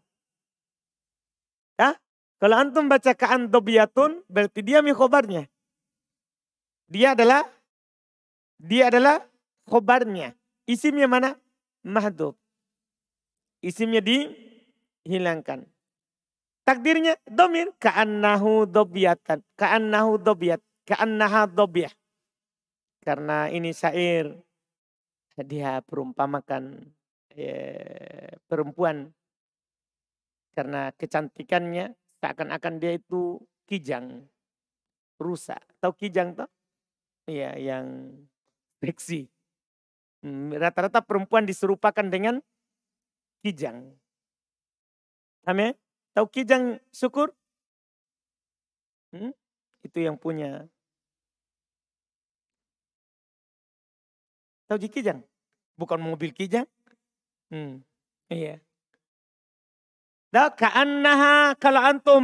Ya? 1.80 1.96
Kalau 2.40 2.56
antum 2.60 2.92
baca 2.92 3.16
kaan 3.16 3.48
dobyatun 3.48 4.28
berarti 4.28 4.60
dia 4.60 4.84
mi 4.84 4.92
khobarnya. 4.92 5.48
Dia 6.92 7.16
adalah 7.16 7.48
dia 8.60 8.92
adalah 8.92 9.24
khobarnya. 9.64 10.36
Isimnya 10.68 11.08
mana? 11.08 11.40
Mahdub. 11.82 12.36
Isimnya 13.64 14.04
dihilangkan. 14.04 15.64
Takdirnya 16.68 17.18
domir. 17.26 17.72
Ka'annahu 17.80 18.68
dobiatan. 18.68 19.42
Ka'annahu 19.56 20.20
dobiat. 20.20 20.62
Ka'annaha 20.86 21.48
dobiyah. 21.50 21.92
Karena 23.02 23.48
ini 23.50 23.74
syair. 23.74 24.36
Dia 25.40 25.80
perumpamakan 25.88 26.84
eh, 27.34 28.36
perempuan. 28.46 29.10
Karena 30.60 30.92
kecantikannya 30.92 31.96
seakan-akan 32.20 32.84
dia 32.84 33.00
itu 33.00 33.40
kijang. 33.64 34.28
Rusa. 35.16 35.56
Tahu 35.80 35.96
kijang 35.96 36.36
tuh? 36.36 36.52
Iya 37.32 37.56
yang 37.56 38.12
seksi. 38.84 39.32
Hmm, 40.20 40.52
rata-rata 40.52 41.00
perempuan 41.00 41.48
diserupakan 41.48 42.04
dengan 42.04 42.44
kijang. 43.40 43.88
Paham 45.48 45.64
ya? 45.64 45.72
Tahu 46.12 46.28
kijang 46.28 46.84
syukur? 46.92 47.32
Hmm? 49.16 49.32
Itu 49.80 50.04
yang 50.04 50.20
punya. 50.20 50.68
Tahu 54.68 54.76
kijang? 54.92 55.24
Bukan 55.80 56.04
mobil 56.04 56.36
kijang. 56.36 56.68
Hmm. 57.48 57.80
Iya. 58.28 58.60
Ka'annaha 60.30 61.58
kalau 61.58 61.82
antum 61.82 62.24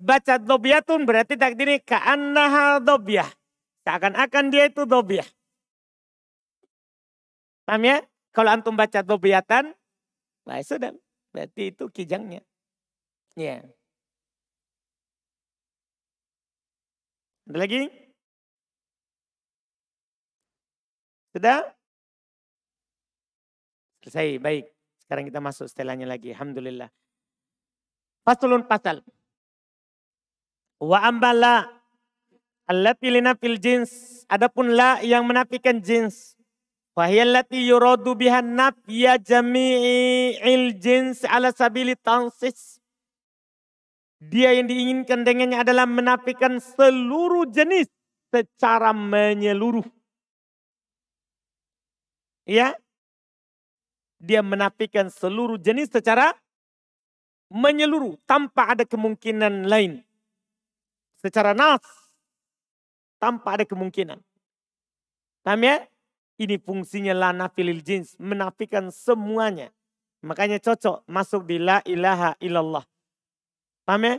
baca 0.00 0.40
dobiatun 0.40 1.04
berarti 1.04 1.36
takdirnya 1.36 1.80
ka'annaha 1.84 2.80
dobiyah. 2.80 3.28
Seakan-akan 3.84 4.44
dia 4.48 4.72
itu 4.72 4.88
dobiah. 4.88 5.28
Paham 7.68 7.84
ya? 7.84 8.00
Kalau 8.32 8.50
antum 8.50 8.74
baca 8.74 9.04
dobiatan, 9.04 9.76
nah 10.48 10.58
sudah. 10.64 10.96
Berarti 11.32 11.70
itu 11.70 11.84
kijangnya. 11.92 12.40
Ya. 13.36 13.60
Ada 17.44 17.56
lagi? 17.60 17.92
Sudah? 21.36 21.60
Selesai, 24.00 24.40
baik. 24.40 24.64
Sekarang 25.04 25.24
kita 25.28 25.40
masuk 25.44 25.68
setelahnya 25.68 26.08
lagi. 26.08 26.32
Alhamdulillah. 26.32 26.88
Fasulun 28.24 28.64
pasal. 28.64 29.04
Wa 30.80 31.04
ambala 31.04 31.68
allati 32.64 33.12
linafil 33.12 33.60
jins. 33.60 34.24
Adapun 34.32 34.72
la 34.72 35.04
yang 35.04 35.28
menafikan 35.28 35.84
jins. 35.84 36.34
Fahiyallati 36.96 37.68
yuradu 37.68 38.16
bihan 38.16 38.56
nafya 38.56 39.20
jami'il 39.20 40.78
jins 40.80 41.26
ala 41.28 41.52
sabili 41.52 41.98
tansis. 42.00 42.80
Dia 44.24 44.56
yang 44.56 44.70
diinginkan 44.70 45.20
dengannya 45.20 45.60
adalah 45.60 45.84
menafikan 45.84 46.56
seluruh 46.56 47.44
jenis 47.52 47.92
secara 48.32 48.96
menyeluruh. 48.96 49.84
Ya. 52.48 52.72
Dia 54.16 54.40
menafikan 54.40 55.12
seluruh 55.12 55.60
jenis 55.60 55.92
secara 55.92 56.32
menyeluruh 57.54 58.18
tanpa 58.26 58.74
ada 58.74 58.82
kemungkinan 58.82 59.70
lain. 59.70 60.02
Secara 61.22 61.54
nas 61.54 61.80
tanpa 63.22 63.54
ada 63.54 63.64
kemungkinan. 63.64 64.18
Paham 65.46 65.62
ya? 65.62 65.86
Ini 66.34 66.58
fungsinya 66.58 67.14
lana 67.14 67.46
filil 67.46 67.78
jins. 67.78 68.18
Menafikan 68.18 68.90
semuanya. 68.90 69.70
Makanya 70.26 70.58
cocok 70.58 71.06
masuk 71.06 71.46
di 71.46 71.62
la 71.62 71.78
ilaha 71.86 72.34
illallah. 72.42 72.82
Paham 73.86 74.02
ya? 74.02 74.14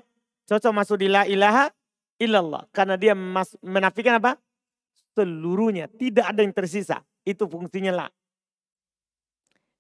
Cocok 0.48 0.72
masuk 0.72 0.98
di 1.04 1.12
la 1.12 1.28
ilaha 1.28 1.68
illallah. 2.16 2.64
Karena 2.72 2.96
dia 2.96 3.12
menafikan 3.60 4.24
apa? 4.24 4.40
Seluruhnya. 5.12 5.92
Tidak 5.92 6.24
ada 6.24 6.40
yang 6.40 6.56
tersisa. 6.56 7.04
Itu 7.28 7.52
fungsinya 7.52 7.92
la. 7.92 8.08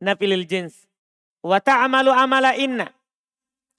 Nafilil 0.04 0.44
jins. 0.44 0.92
Wa 1.40 1.64
ta'amalu 1.64 2.12
amala 2.12 2.52
inna. 2.60 2.92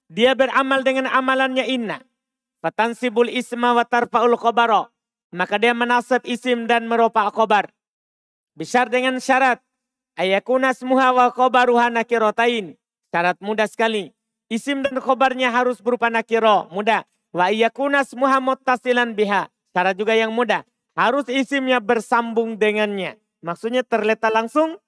Dia 0.07 0.33
beramal 0.33 0.87
dengan 0.87 1.11
amalannya 1.11 1.67
inna. 1.67 1.99
Fatansibul 2.63 3.27
isma 3.27 3.75
wa 3.75 3.83
tarfa'ul 3.83 4.39
khobaro. 4.39 4.87
Maka 5.35 5.59
dia 5.59 5.75
menasab 5.75 6.23
isim 6.23 6.65
dan 6.65 6.87
meropa 6.87 7.27
khobar. 7.27 7.67
Besar 8.55 8.87
dengan 8.87 9.19
syarat. 9.19 9.59
Ayakuna 10.15 10.71
smuha 10.71 11.11
wa 11.11 11.27
khobaruha 11.29 11.91
nakirotain. 11.91 12.79
Syarat 13.11 13.37
mudah 13.43 13.67
sekali. 13.67 14.15
Isim 14.47 14.81
dan 14.81 14.97
khobarnya 15.03 15.51
harus 15.51 15.83
berupa 15.83 16.07
nakiro. 16.07 16.71
Mudah. 16.71 17.03
Wa 17.35 17.51
ayakuna 17.51 18.07
smuha 18.07 18.39
muttasilan 18.39 19.11
biha. 19.11 19.51
Syarat 19.75 19.99
juga 19.99 20.15
yang 20.15 20.31
mudah. 20.31 20.63
Harus 20.95 21.27
isimnya 21.27 21.83
bersambung 21.83 22.57
dengannya. 22.57 23.19
Maksudnya 23.43 23.83
terletak 23.85 24.33
langsung 24.33 24.79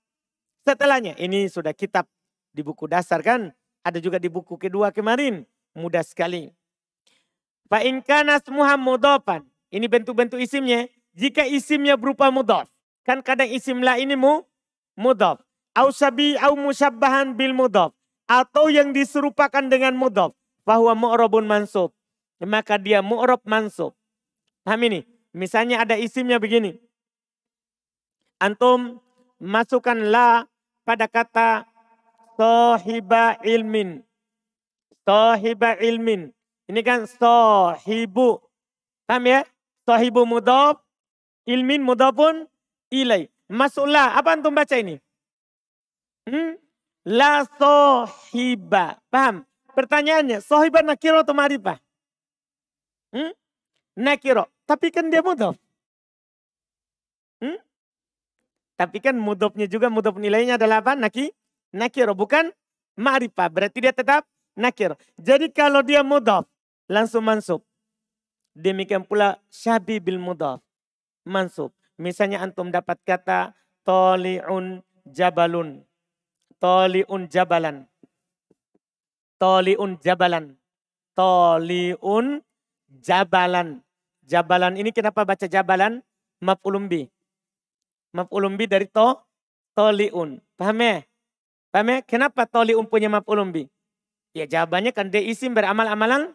setelahnya. 0.64 1.14
Ini 1.20 1.52
sudah 1.52 1.76
kitab 1.76 2.08
di 2.56 2.64
buku 2.66 2.90
dasar 2.90 3.22
kan. 3.22 3.54
Ada 3.86 4.04
juga 4.04 4.20
di 4.20 4.28
buku 4.28 4.60
kedua 4.60 4.92
kemarin. 4.92 5.48
Mudah 5.78 6.04
sekali. 6.04 6.52
Fa'inkana 7.70 8.42
smuha 8.42 8.76
mudofan. 8.76 9.46
Ini 9.70 9.86
bentuk-bentuk 9.86 10.42
isimnya. 10.42 10.90
Jika 11.14 11.46
isimnya 11.46 11.96
berupa 11.96 12.34
mudof. 12.34 12.68
Kan 13.06 13.22
kadang 13.22 13.50
isim 13.50 13.82
la 13.86 14.02
ini 14.02 14.18
mu 14.18 14.44
mudhaf. 14.98 15.40
Au 15.78 15.94
sabi 15.94 16.36
au 16.42 16.58
musabbahan 16.58 17.38
bil 17.38 17.54
mudhaf. 17.54 17.94
Atau 18.30 18.74
yang 18.74 18.92
diserupakan 18.92 19.64
dengan 19.70 19.94
mudhaf. 19.94 20.34
Bahwa 20.66 20.94
mu'rabun 20.98 21.46
mansub. 21.46 21.94
Maka 22.42 22.82
dia 22.82 23.06
mu'rab 23.06 23.42
mansub. 23.46 23.94
Paham 24.66 24.82
ini? 24.90 25.06
Misalnya 25.34 25.86
ada 25.86 25.94
isimnya 25.94 26.42
begini. 26.42 26.78
Antum 28.42 28.98
masukkan 29.38 29.98
la 29.98 30.50
pada 30.82 31.06
kata 31.06 31.69
sohiba 32.40 33.36
ilmin. 33.44 34.00
Sohiba 35.04 35.76
ilmin. 35.84 36.32
Ini 36.72 36.80
kan 36.88 37.04
sohibu. 37.04 38.40
Paham 39.04 39.28
ya? 39.28 39.44
Sohibu 39.84 40.24
mudhaf. 40.24 40.80
Ilmin 41.44 41.84
mudhafun 41.84 42.48
ilai. 42.88 43.28
Masuklah. 43.52 44.16
Apa 44.16 44.40
antum 44.40 44.56
baca 44.56 44.80
ini? 44.80 44.96
Hmm? 46.24 46.56
La 47.04 47.44
sohiba. 47.60 49.04
Paham? 49.12 49.44
Pertanyaannya, 49.76 50.40
sohiba 50.40 50.80
nakiro 50.86 51.20
atau 51.24 51.36
marifah? 51.36 51.82
Hmm? 53.12 53.34
Nakiro. 53.98 54.48
Tapi 54.70 54.94
kan 54.94 55.10
dia 55.10 55.26
mudhof. 55.26 55.58
Hmm? 57.42 57.58
Tapi 58.78 58.98
kan 59.02 59.18
mudhofnya 59.18 59.66
juga 59.66 59.90
mudhof 59.90 60.22
nilainya 60.22 60.62
adalah 60.62 60.86
apa? 60.86 60.94
Naki, 60.94 61.34
nakiro. 61.74 62.14
Bukan 62.18 62.52
ma'rifah. 63.00 63.48
Berarti 63.50 63.80
dia 63.84 63.94
tetap 63.96 64.28
nakiro. 64.58 65.00
Jadi 65.16 65.50
kalau 65.50 65.80
dia 65.80 66.04
mudhof, 66.04 66.46
langsung 66.90 67.24
mansub. 67.24 67.64
Demikian 68.58 69.08
pula 69.08 69.40
syabi 69.48 70.04
bil 70.04 70.20
mudhof. 70.20 70.60
Mansub. 71.24 71.72
Misalnya 72.00 72.44
antum 72.44 72.72
dapat 72.72 73.00
kata 73.04 73.56
toliun 73.84 74.84
jabalun. 75.08 75.84
Toliun 76.60 77.32
jabalan. 77.32 77.88
Toliun 79.40 79.96
jabalan. 80.04 80.56
Toliun 81.16 82.44
jabalan. 83.00 83.80
Jabalan 84.28 84.74
ini 84.76 84.92
kenapa 84.92 85.24
baca 85.24 85.48
jabalan? 85.48 86.04
Maf'ulumbi. 86.44 87.08
Maf'ulumbi 88.16 88.66
dari 88.68 88.88
to, 88.88 89.18
toliun. 89.76 90.40
Paham 90.56 90.80
ya? 90.84 91.09
Paham 91.70 91.88
ya? 91.90 91.98
Kenapa 92.02 92.50
toliun 92.50 92.86
punya 92.90 93.10
maf'ulumbi? 93.10 93.70
Ya 94.34 94.46
jawabannya 94.46 94.94
kan 94.94 95.10
dia 95.10 95.22
isim 95.22 95.54
beramal-amalan 95.54 96.34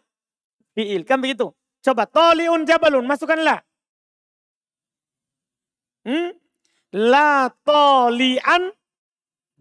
fi'il. 0.75 1.03
Kan 1.07 1.23
begitu. 1.23 1.51
Coba 1.83 2.07
toliun 2.07 2.66
jabalun. 2.66 3.07
Masukkanlah. 3.07 3.62
Hmm? 6.07 6.37
La 6.94 7.51
tolian 7.66 8.70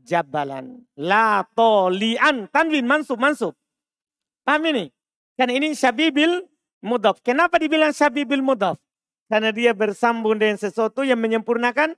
jabalan. 0.05 0.85
La 0.93 1.45
tolian. 1.57 2.45
Tanwin 2.53 2.85
mansub, 2.85 3.17
mansub. 3.17 3.57
Paham 4.45 4.69
ini? 4.69 4.93
Kan 5.33 5.49
ini 5.49 5.73
syabibil 5.73 6.45
mudaf. 6.85 7.17
Kenapa 7.25 7.57
dibilang 7.57 7.95
syabibil 7.95 8.45
mudaf? 8.45 8.77
Karena 9.31 9.49
dia 9.49 9.73
bersambung 9.73 10.37
dengan 10.37 10.61
sesuatu 10.61 11.01
yang 11.01 11.17
menyempurnakan 11.17 11.97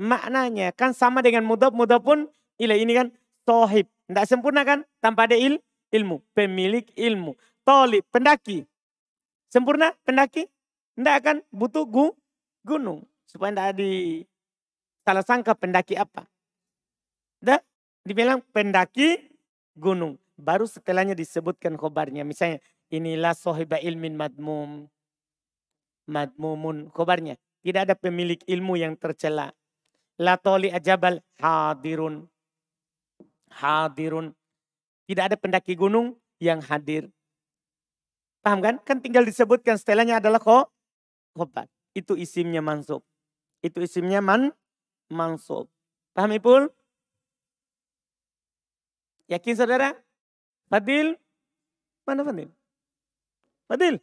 maknanya. 0.00 0.72
Kan 0.72 0.96
sama 0.96 1.20
dengan 1.20 1.44
mudaf, 1.44 1.76
mudaf 1.76 2.00
pun 2.00 2.30
ila 2.60 2.76
ini 2.76 2.92
kan 2.92 3.08
tohib. 3.48 3.88
Tidak 4.10 4.26
sempurna 4.28 4.62
kan? 4.66 4.84
Tanpa 5.00 5.24
ada 5.24 5.38
il, 5.38 5.62
ilmu. 5.94 6.20
Pemilik 6.36 6.84
ilmu. 6.94 7.34
Tolib, 7.64 8.04
pendaki. 8.12 8.66
Sempurna 9.48 9.96
pendaki? 10.04 10.46
Tidak 10.94 11.18
kan? 11.24 11.36
Butuh 11.48 11.86
gu, 11.88 12.12
gunung. 12.66 13.06
Supaya 13.24 13.54
tidak 13.54 13.80
di 13.80 14.22
salah 15.06 15.24
sangka 15.24 15.54
pendaki 15.54 15.94
apa. 15.94 16.26
Dah 17.40 17.62
dibilang 18.04 18.42
pendaki 18.52 19.30
gunung. 19.78 20.18
Baru 20.36 20.66
setelahnya 20.66 21.14
disebutkan 21.14 21.78
khobarnya. 21.78 22.26
Misalnya 22.26 22.58
inilah 22.90 23.32
sohiba 23.38 23.78
ilmin 23.78 24.18
madmum. 24.18 24.90
Madmumun 26.10 26.90
khobarnya. 26.90 27.38
Tidak 27.62 27.86
ada 27.86 27.94
pemilik 27.94 28.40
ilmu 28.48 28.74
yang 28.80 28.98
tercela. 28.98 29.54
La 30.18 30.36
toli 30.36 30.68
ajabal 30.68 31.22
hadirun. 31.38 32.26
Hadirun. 33.50 34.32
Tidak 35.10 35.24
ada 35.26 35.36
pendaki 35.36 35.74
gunung 35.74 36.14
yang 36.38 36.62
hadir. 36.62 37.10
Paham 38.40 38.62
kan? 38.62 38.74
Kan 38.86 39.02
tinggal 39.02 39.26
disebutkan 39.26 39.76
setelahnya 39.76 40.22
adalah 40.22 40.40
kho, 40.40 40.64
khobar. 41.36 41.66
Itu 41.92 42.14
isimnya 42.14 42.62
mansub. 42.62 43.02
Itu 43.60 43.82
isimnya 43.84 44.22
man, 44.22 44.54
mansub. 45.10 45.68
Paham 46.14 46.32
Ipul? 46.32 46.70
Yakin 49.28 49.54
saudara? 49.54 49.94
Fadil? 50.70 51.18
Mana 52.06 52.22
Fadil? 52.22 52.48
Fadil? 53.66 53.96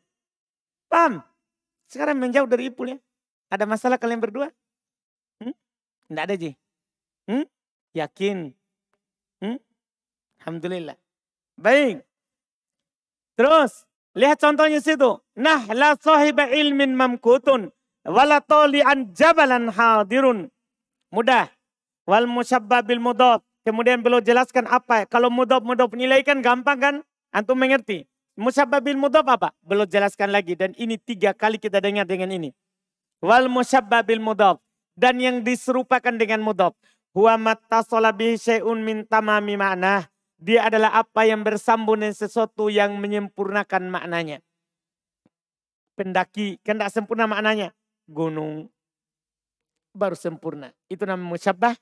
Paham? 0.88 1.24
Sekarang 1.88 2.20
menjauh 2.20 2.48
dari 2.48 2.68
Ipul 2.68 2.96
ya. 2.96 2.98
Ada 3.48 3.64
masalah 3.64 3.96
kalian 3.96 4.20
berdua? 4.20 4.52
Hmm? 5.40 5.56
Ada 6.12 6.36
Ji? 6.36 6.52
Hmm? 7.28 7.48
Yakin? 7.96 8.57
Hmm? 9.44 9.62
Alhamdulillah. 10.42 10.98
Baik. 11.58 12.06
Terus, 13.38 13.86
lihat 14.18 14.42
contohnya 14.42 14.82
situ. 14.82 15.22
Nah, 15.38 15.70
la 15.74 15.94
sahiba 15.98 16.50
ilmin 16.50 16.98
mamkutun. 16.98 17.70
Wala 18.08 18.40
an 18.88 19.12
jabalan 19.12 19.68
hadirun. 19.68 20.48
Mudah. 21.12 21.52
Wal 22.08 22.24
musyabbabil 22.24 23.04
mudab. 23.04 23.44
Kemudian 23.68 24.00
beliau 24.00 24.24
jelaskan 24.24 24.64
apa. 24.72 25.04
Kalau 25.12 25.28
mudab-mudab 25.28 25.92
nilai 25.92 26.24
kan 26.24 26.40
gampang 26.40 26.80
kan? 26.80 26.96
Antum 27.36 27.60
mengerti. 27.60 28.08
Musabbabil 28.40 28.96
mudab 28.96 29.28
apa? 29.28 29.52
Beliau 29.60 29.84
jelaskan 29.84 30.32
lagi. 30.32 30.56
Dan 30.56 30.72
ini 30.80 30.96
tiga 30.96 31.36
kali 31.36 31.60
kita 31.60 31.84
dengar 31.84 32.08
dengan 32.08 32.32
ini. 32.32 32.56
Wal 33.20 33.52
musabbabil 33.52 34.24
mudab. 34.24 34.64
Dan 34.96 35.20
yang 35.20 35.44
diserupakan 35.44 36.16
dengan 36.16 36.40
mudab. 36.42 36.80
Huwa 37.18 37.34
mattasola 37.42 38.14
bihi 38.14 38.38
syai'un 38.38 38.78
min 38.78 39.02
tamami 39.02 39.58
ma'nah. 39.58 40.06
Dia 40.38 40.70
adalah 40.70 41.02
apa 41.02 41.26
yang 41.26 41.42
bersambung 41.42 42.06
dengan 42.06 42.14
sesuatu 42.14 42.70
yang 42.70 42.94
menyempurnakan 43.02 43.90
maknanya. 43.90 44.46
Pendaki, 45.98 46.62
kan 46.62 46.78
tidak 46.78 46.94
sempurna 46.94 47.26
maknanya. 47.26 47.74
Gunung, 48.06 48.70
baru 49.98 50.14
sempurna. 50.14 50.78
Itu 50.94 51.10
namanya 51.10 51.34
musyabbah 51.34 51.74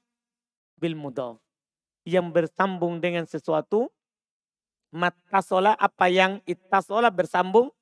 bil 0.80 0.95
mudaf 0.95 1.36
yang 2.08 2.32
bersambung 2.32 3.04
dengan 3.04 3.28
sesuatu 3.28 3.91
matasola 4.95 5.76
apa 5.76 6.08
yang 6.08 6.39
itasola 6.48 7.12
bersambung 7.12 7.76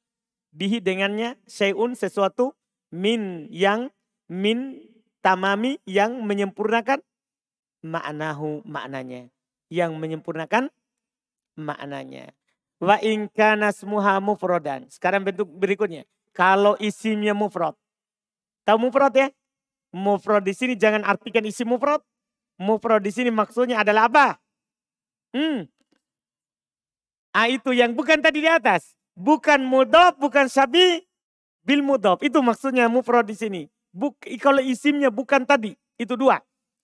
bihi 0.50 0.82
dengannya 0.82 1.38
syai'un 1.46 1.94
sesuatu 1.94 2.58
min 2.90 3.46
yang 3.54 3.94
min 4.26 4.82
tamami 5.22 5.78
yang 5.86 6.18
menyempurnakan 6.26 7.06
maknahu 7.84 8.64
maknanya 8.64 9.30
yang 9.68 9.94
menyempurnakan 10.00 10.72
maknanya 11.60 12.32
wa 12.82 12.98
in 13.04 13.30
kana 13.30 13.70
smuha 13.76 14.18
mufradan 14.24 14.88
sekarang 14.90 15.28
bentuk 15.28 15.46
berikutnya 15.52 16.08
kalau 16.34 16.74
isimnya 16.80 17.36
mufrad 17.36 17.76
tahu 18.66 18.90
mufrad 18.90 19.14
ya 19.14 19.28
mufrad 19.94 20.42
di 20.42 20.56
sini 20.56 20.74
jangan 20.74 21.06
artikan 21.06 21.46
isim 21.46 21.70
mufrad 21.70 22.02
Mufrad 22.62 23.02
di 23.02 23.10
sini 23.10 23.34
maksudnya 23.34 23.82
adalah 23.82 24.06
apa? 24.06 24.38
Hmm. 25.34 25.66
Ah 27.34 27.50
itu 27.50 27.74
yang 27.74 27.98
bukan 27.98 28.22
tadi 28.22 28.46
di 28.46 28.50
atas. 28.50 28.94
Bukan 29.18 29.66
mudob, 29.66 30.18
bukan 30.22 30.46
sabi, 30.46 31.02
bil 31.66 31.82
mudob. 31.82 32.22
Itu 32.22 32.46
maksudnya 32.46 32.86
mufrad 32.90 33.26
di 33.26 33.34
sini. 33.34 33.62
Buk, 33.94 34.22
kalau 34.42 34.62
isimnya 34.62 35.10
bukan 35.14 35.46
tadi, 35.46 35.74
itu 35.98 36.14
dua. 36.18 36.42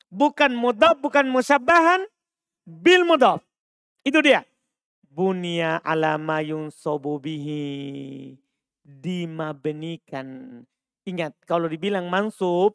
Bukan 0.09 0.57
mudob, 0.57 0.97
bukan 1.05 1.29
musabahan, 1.29 2.01
bil 2.65 3.05
mudob. 3.05 3.45
Itu 4.01 4.25
dia. 4.25 4.41
Bunia 5.05 5.77
alama 5.85 6.41
yung 6.41 6.73
sobubihi. 6.73 8.33
Dimabenikan. 8.81 10.61
Ingat, 11.05 11.37
kalau 11.45 11.69
dibilang 11.69 12.09
mansub, 12.09 12.73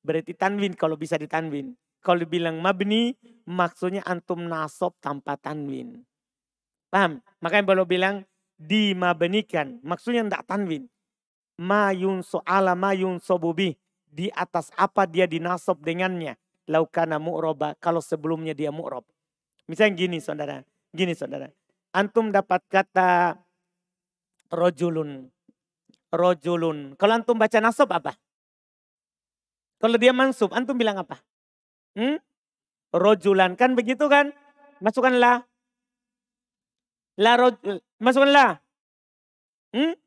berarti 0.00 0.32
tanwin 0.32 0.72
kalau 0.72 0.96
bisa 0.96 1.20
ditanwin. 1.20 1.76
Kalau 2.00 2.24
dibilang 2.24 2.58
mabni, 2.58 3.14
maksudnya 3.46 4.02
antum 4.08 4.42
nasob 4.48 4.96
tanpa 4.98 5.36
tanwin. 5.36 6.02
Paham? 6.88 7.22
Makanya 7.38 7.64
kalau 7.68 7.86
bilang 7.86 8.26
dimabenikan, 8.58 9.78
maksudnya 9.86 10.26
tidak 10.26 10.44
tanwin. 10.48 10.88
Ma 11.60 11.92
yunso 11.94 12.42
ala 12.42 12.74
ma 12.74 12.96
sobubi. 13.20 13.76
Di 14.12 14.28
atas 14.34 14.68
apa 14.76 15.08
dia 15.08 15.24
dinasob 15.24 15.80
dengannya. 15.80 16.36
Laukana 16.70 17.18
mu'roba, 17.18 17.74
kalau 17.82 17.98
sebelumnya 17.98 18.54
dia 18.54 18.70
mu'rob. 18.70 19.02
Misalnya 19.66 19.98
gini 19.98 20.18
saudara, 20.22 20.62
gini 20.94 21.14
saudara. 21.14 21.50
Antum 21.92 22.30
dapat 22.30 22.62
kata 22.70 23.36
rojulun. 24.52 25.26
Rojulun. 26.12 26.94
Kalau 27.00 27.12
antum 27.16 27.36
baca 27.40 27.58
nasob 27.58 27.88
apa? 27.90 28.14
Kalau 29.82 29.98
dia 29.98 30.14
mansub, 30.14 30.54
antum 30.54 30.78
bilang 30.78 31.02
apa? 31.02 31.18
Hmm? 31.98 32.22
Rojulan. 32.94 33.58
Kan 33.58 33.74
begitu 33.74 34.06
kan? 34.06 34.30
Masukkanlah. 34.78 35.42
La 37.18 37.34
roj, 37.34 37.58
masukkanlah. 37.98 38.62
Hmm? 39.74 39.98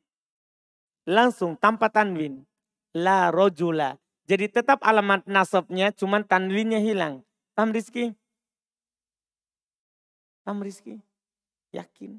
Langsung 1.06 1.60
tanpa 1.60 1.92
tanwin. 1.92 2.48
La 2.96 3.30
rojula. 3.34 4.00
Jadi 4.26 4.50
tetap 4.50 4.82
alamat 4.82 5.22
nasabnya 5.30 5.94
cuman 5.94 6.26
tanwinnya 6.26 6.82
hilang. 6.82 7.22
Paham 7.54 7.70
Rizki? 7.70 8.18
Paham 10.42 10.66
Rizki? 10.66 10.98
Yakin? 11.70 12.18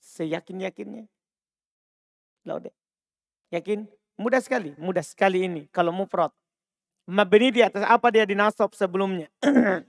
Seyakin-yakinnya? 0.00 1.08
Laude. 2.44 2.72
Yakin? 3.48 3.88
Mudah 4.20 4.40
sekali. 4.44 4.76
Mudah 4.76 5.00
sekali 5.00 5.48
ini. 5.48 5.64
Kalau 5.72 5.96
mufrad 5.96 6.32
mabni 7.10 7.50
di 7.50 7.60
atas 7.64 7.82
apa 7.82 8.12
dia 8.14 8.28
dinasab 8.28 8.70
sebelumnya. 8.76 9.26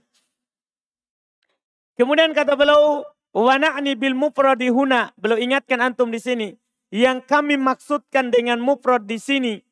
Kemudian 1.98 2.34
kata 2.34 2.56
beliau, 2.58 3.04
wana'ni 3.30 3.94
bil 3.94 4.16
mufradi 4.18 4.72
huna. 4.72 5.12
Beliau 5.14 5.38
ingatkan 5.38 5.78
antum 5.78 6.10
di 6.10 6.18
sini. 6.18 6.48
Yang 6.92 7.24
kami 7.28 7.56
maksudkan 7.56 8.32
dengan 8.32 8.60
mufrad 8.60 9.04
di 9.04 9.16
sini. 9.16 9.62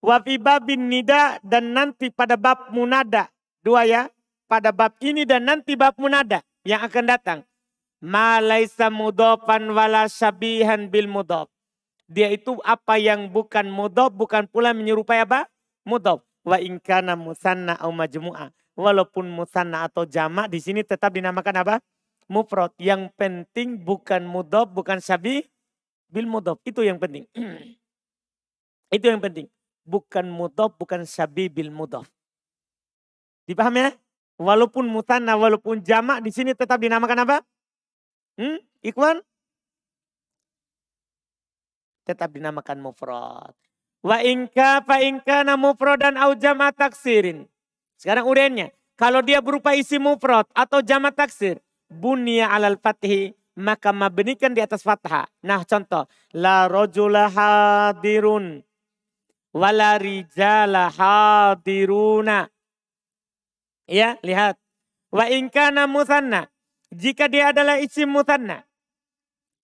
Wafi 0.00 0.40
babin 0.40 0.88
nida 0.88 1.36
dan 1.44 1.76
nanti 1.76 2.08
pada 2.08 2.40
bab 2.40 2.72
munada. 2.72 3.28
Dua 3.60 3.84
ya. 3.84 4.08
Pada 4.48 4.72
bab 4.72 4.96
ini 4.98 5.28
dan 5.28 5.46
nanti 5.46 5.76
bab 5.78 5.94
munada 6.00 6.42
yang 6.66 6.82
akan 6.82 7.04
datang. 7.06 7.40
Ma 8.00 8.40
laisa 8.40 8.88
mudofan 8.88 9.70
wala 9.70 10.08
syabihan 10.08 10.88
bil 10.88 11.06
mudof. 11.06 11.52
Dia 12.10 12.32
itu 12.32 12.58
apa 12.66 12.98
yang 12.98 13.30
bukan 13.30 13.70
mudof, 13.70 14.10
bukan 14.10 14.50
pula 14.50 14.74
menyerupai 14.74 15.22
apa? 15.22 15.46
mudhaf 15.86 16.24
wa 16.44 16.56
inkana 16.60 17.14
musanna 17.14 17.76
au 17.78 17.92
majmu'a. 17.92 18.52
Walaupun 18.74 19.28
musanna 19.28 19.84
atau 19.84 20.08
jamak 20.08 20.48
di 20.48 20.58
sini 20.62 20.80
tetap 20.80 21.12
dinamakan 21.12 21.60
apa? 21.60 21.74
Mufrad. 22.30 22.72
Yang 22.80 23.12
penting 23.18 23.76
bukan 23.76 24.24
mudhaf, 24.24 24.72
bukan 24.72 25.02
syabi 25.02 25.44
bil 26.08 26.24
mudhaf. 26.24 26.56
Itu 26.64 26.80
yang 26.80 26.96
penting. 26.96 27.28
Itu 28.96 29.06
yang 29.06 29.20
penting. 29.20 29.46
Bukan 29.84 30.28
mudhaf, 30.28 30.76
bukan 30.76 31.02
syabi 31.08 31.48
bil 31.50 31.72
mudhaf. 31.72 32.06
Dipaham 33.48 33.74
ya? 33.76 33.90
Walaupun 34.40 34.88
mutanna, 34.88 35.36
walaupun 35.36 35.84
jamak 35.84 36.24
di 36.24 36.32
sini 36.32 36.56
tetap 36.56 36.80
dinamakan 36.80 37.28
apa? 37.28 37.36
Hmm? 38.40 38.56
Ikhwan? 38.80 39.20
Tetap 42.08 42.32
dinamakan 42.32 42.80
mufrad. 42.80 43.52
Wa 44.00 44.24
inka 44.24 44.80
fa 44.80 45.04
inka 45.04 45.44
na 45.44 45.60
mufradan 45.60 46.16
au 46.16 46.32
jama 46.32 46.72
taksirin. 46.72 47.44
Sekarang 48.00 48.24
uriannya. 48.24 48.72
Kalau 48.96 49.20
dia 49.20 49.44
berupa 49.44 49.76
isi 49.76 50.00
mufrad 50.00 50.48
atau 50.56 50.80
jama 50.80 51.12
taksir. 51.12 51.60
Bunia 51.90 52.48
alal 52.48 52.80
fathi 52.80 53.36
maka 53.60 53.92
mabnikan 53.92 54.56
di 54.56 54.64
atas 54.64 54.80
fathah. 54.80 55.28
Nah 55.44 55.62
contoh. 55.68 56.08
La 56.32 56.64
rojula 56.64 57.28
hadirun. 57.28 58.64
Wala 59.50 59.98
rijala 59.98 60.90
hadiruna. 60.94 62.46
Ya, 63.90 64.14
lihat. 64.22 64.54
Wa 65.10 65.26
inkana 65.26 65.90
musanna. 65.90 66.46
Jika 66.94 67.26
dia 67.26 67.50
adalah 67.50 67.82
isim 67.82 68.06
musanna. 68.06 68.62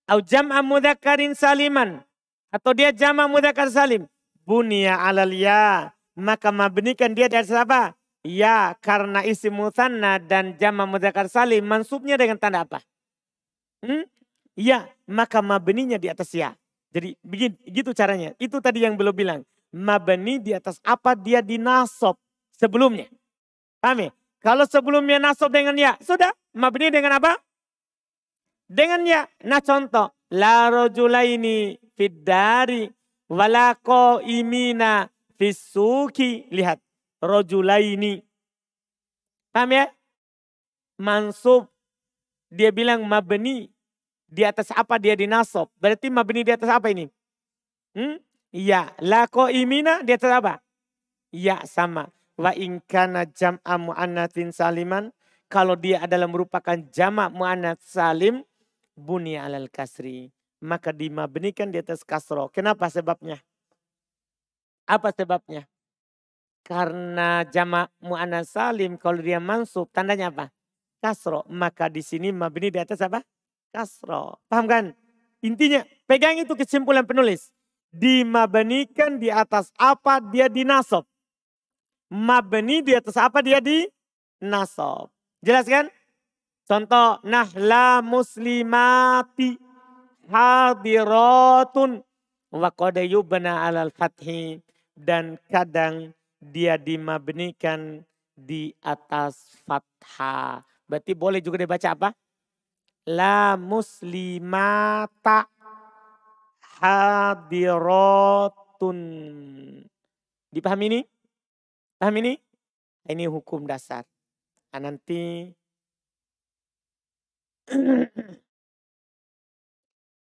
Au 0.07 0.22
jam'a 0.22 0.62
mudhakarin 0.62 1.34
saliman. 1.34 2.03
Atau 2.51 2.74
dia 2.74 2.95
jama' 2.95 3.26
mudhakar 3.26 3.70
salim. 3.70 4.07
Bunia 4.47 4.99
alal 5.03 5.34
ya. 5.34 5.95
Maka 6.14 6.55
mabnikan 6.55 7.14
dia 7.14 7.26
dari 7.30 7.47
apa? 7.55 7.95
Ya, 8.26 8.74
karena 8.82 9.22
isim 9.22 9.55
musanna 9.55 10.18
dan 10.18 10.59
jama' 10.59 10.87
mudhakar 10.87 11.30
salim. 11.30 11.62
Mansubnya 11.62 12.18
dengan 12.18 12.39
tanda 12.39 12.66
apa? 12.66 12.82
Hmm? 13.82 14.07
Ya, 14.59 14.91
maka 15.07 15.43
mabninya 15.43 15.99
di 15.99 16.11
atas 16.11 16.34
ya. 16.34 16.55
Jadi 16.91 17.18
begini, 17.22 17.55
gitu 17.70 17.95
caranya. 17.95 18.34
Itu 18.41 18.59
tadi 18.59 18.82
yang 18.82 18.99
belum 18.99 19.14
bilang. 19.14 19.47
Mabni 19.77 20.41
di 20.41 20.57
atas 20.57 20.81
apa 20.81 21.12
dia 21.12 21.45
dinasob 21.45 22.16
sebelumnya. 22.57 23.12
Paham 23.77 24.09
ya? 24.09 24.11
Kalau 24.41 24.64
sebelumnya 24.64 25.20
nasob 25.20 25.53
dengan 25.53 25.77
ya, 25.77 26.01
sudah. 26.01 26.33
Mabni 26.57 26.89
dengan 26.89 27.20
apa? 27.20 27.37
Dengan 28.64 29.05
ya. 29.05 29.29
Nah 29.45 29.61
contoh. 29.61 30.16
La 30.33 30.72
rojulaini 30.72 31.77
fiddari 31.93 32.89
walako 33.29 34.24
imina 34.24 35.12
fisuki. 35.37 36.49
Lihat. 36.49 36.81
Rojulaini. 37.20 38.24
Paham 39.53 39.70
ya? 39.77 39.85
Mansub. 40.97 41.68
Dia 42.49 42.72
bilang 42.72 43.05
mabni. 43.05 43.68
Di 44.27 44.43
atas 44.43 44.72
apa 44.72 44.97
dia 44.97 45.12
dinasob. 45.14 45.68
Berarti 45.77 46.09
mabni 46.09 46.43
di 46.43 46.51
atas 46.51 46.72
apa 46.72 46.89
ini? 46.89 47.07
Hmm? 47.93 48.18
Ya. 48.57 48.97
Lako 49.05 49.53
imina 49.53 50.01
di 50.01 50.17
atas 50.17 50.33
apa? 50.33 50.65
Ya 51.29 51.61
sama. 51.69 52.09
Wa 52.41 52.57
inkana 52.57 53.29
jam'a 53.29 53.77
mu'annatin 53.77 54.49
saliman. 54.49 55.13
Kalau 55.53 55.77
dia 55.77 56.09
adalah 56.09 56.25
merupakan 56.25 56.81
jamak 56.89 57.37
mu'annat 57.37 57.85
salim. 57.85 58.41
Buni 58.97 59.37
alal 59.37 59.69
kasri. 59.69 60.33
Maka 60.65 60.89
dimabnikan 60.97 61.69
di 61.69 61.85
atas 61.85 62.01
kasro. 62.01 62.49
Kenapa 62.49 62.89
sebabnya? 62.89 63.45
Apa 64.89 65.13
sebabnya? 65.13 65.69
Karena 66.65 67.45
jamak 67.45 67.93
mu'annat 68.01 68.49
salim. 68.49 68.97
Kalau 68.97 69.21
dia 69.21 69.37
mansub. 69.37 69.93
Tandanya 69.93 70.33
apa? 70.33 70.49
Kasro. 71.05 71.45
Maka 71.53 71.93
di 71.93 72.01
sini 72.01 72.33
mabni 72.33 72.73
di 72.73 72.81
atas 72.81 73.05
apa? 73.05 73.21
Kasro. 73.69 74.41
Paham 74.49 74.65
kan? 74.65 74.85
Intinya 75.45 75.85
pegang 76.09 76.41
itu 76.41 76.57
kesimpulan 76.57 77.05
penulis. 77.05 77.53
Dimabnikan 77.97 79.17
di 79.17 79.33
atas 79.33 79.73
apa 79.81 80.21
dia 80.21 80.53
dinasob 80.53 81.09
mabni 82.11 82.83
di 82.83 82.95
atas 82.95 83.17
apa 83.19 83.43
dia 83.43 83.59
di 83.59 83.87
nasab. 84.43 85.11
Jelas 85.43 85.67
kan? 85.67 85.91
Contoh 86.67 87.23
nahla 87.23 88.03
muslimati 88.03 89.55
hadiratun 90.27 92.03
wa 92.51 92.71
qad 92.75 92.99
yubna 93.07 93.63
alal 93.71 93.95
fathi 93.95 94.59
dan 94.99 95.39
kadang 95.47 96.11
dia 96.43 96.75
dimabnikan 96.75 98.03
di 98.35 98.75
atas 98.83 99.55
fathah. 99.63 100.67
Berarti 100.91 101.15
boleh 101.15 101.39
juga 101.39 101.63
dibaca 101.63 101.89
apa? 101.95 102.09
La 103.07 103.55
muslimata 103.55 105.47
hadiratun. 106.81 108.99
Dipahami 110.53 110.85
ini? 110.93 111.01
Paham 111.97 112.20
ini? 112.20 112.37
Ini 113.07 113.31
hukum 113.31 113.62
dasar. 113.64 114.05
Nah, 114.74 114.81
nanti 114.93 115.49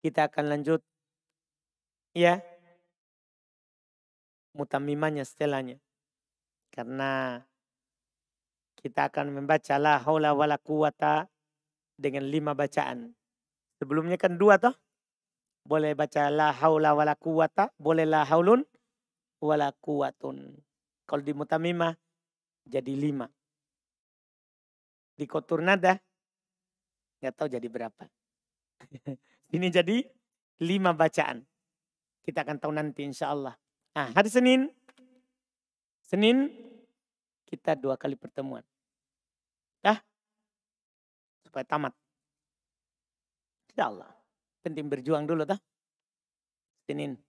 kita 0.04 0.28
akan 0.30 0.46
lanjut 0.52 0.84
ya 2.14 2.44
mutamimanya 4.54 5.26
setelahnya. 5.26 5.82
Karena 6.70 7.42
kita 8.84 9.08
akan 9.10 9.32
membaca 9.32 9.80
la 9.80 9.98
haula 10.02 10.34
wala 10.36 10.58
quwata 10.60 11.28
dengan 11.98 12.24
lima 12.28 12.54
bacaan. 12.54 13.16
Sebelumnya 13.80 14.18
kan 14.20 14.38
dua 14.38 14.60
toh. 14.60 14.83
Boleh 15.64 15.96
baca 15.96 16.28
la 16.28 16.52
haula 16.52 16.92
wala 16.92 17.16
quwata, 17.16 17.72
boleh 17.80 18.04
la 18.04 18.28
haulun 18.28 18.68
wala 19.40 19.72
quwatun. 19.80 20.60
Kalau 21.08 21.24
di 21.24 21.32
mutamimah 21.32 21.96
jadi 22.68 22.92
lima. 22.96 23.28
Di 25.16 25.24
kotur 25.24 25.64
nada 25.64 26.00
nggak 27.24 27.36
tahu 27.40 27.48
jadi 27.48 27.68
berapa. 27.72 28.04
Ini 29.56 29.68
jadi 29.72 30.04
lima 30.64 30.92
bacaan. 30.92 31.40
Kita 32.24 32.44
akan 32.44 32.58
tahu 32.60 32.72
nanti 32.76 33.08
insya 33.08 33.32
Allah. 33.32 33.56
Nah, 33.96 34.12
hari 34.12 34.28
Senin, 34.28 34.68
Senin 36.04 36.52
kita 37.48 37.80
dua 37.80 37.96
kali 37.96 38.20
pertemuan. 38.20 38.64
Dah, 39.84 40.00
supaya 41.46 41.64
tamat. 41.68 41.94
Insya 43.72 43.92
Allah. 43.92 44.23
Penting 44.64 44.88
berjuang 44.88 45.28
dulu, 45.28 45.44
dah. 45.44 45.60
Senin. 46.88 47.20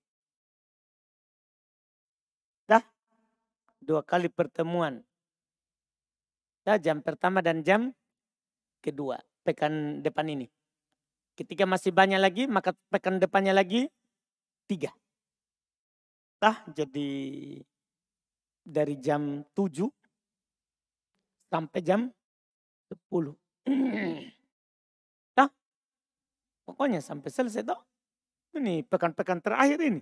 dua 3.84 4.00
kali 4.00 4.32
pertemuan. 4.32 5.04
Ya, 6.64 6.80
jam 6.80 7.04
pertama 7.04 7.44
dan 7.44 7.60
jam 7.60 7.92
kedua 8.80 9.20
pekan 9.44 10.00
depan 10.00 10.24
ini. 10.32 10.48
Ketika 11.36 11.68
masih 11.68 11.92
banyak 11.92 12.16
lagi, 12.16 12.48
maka 12.48 12.72
pekan 12.88 13.20
depannya 13.20 13.52
lagi 13.52 13.92
tiga. 14.64 14.88
Tah 16.40 16.64
jadi 16.72 17.10
dari 18.64 18.96
jam 18.96 19.44
tujuh 19.52 19.92
sampai 21.52 21.80
jam 21.84 22.08
sepuluh. 22.88 23.36
Pokoknya 26.64 27.04
sampai 27.04 27.28
selesai 27.28 27.64
toh. 27.64 27.80
Ini 28.56 28.86
pekan-pekan 28.88 29.44
terakhir 29.44 29.78
ini. 29.82 30.00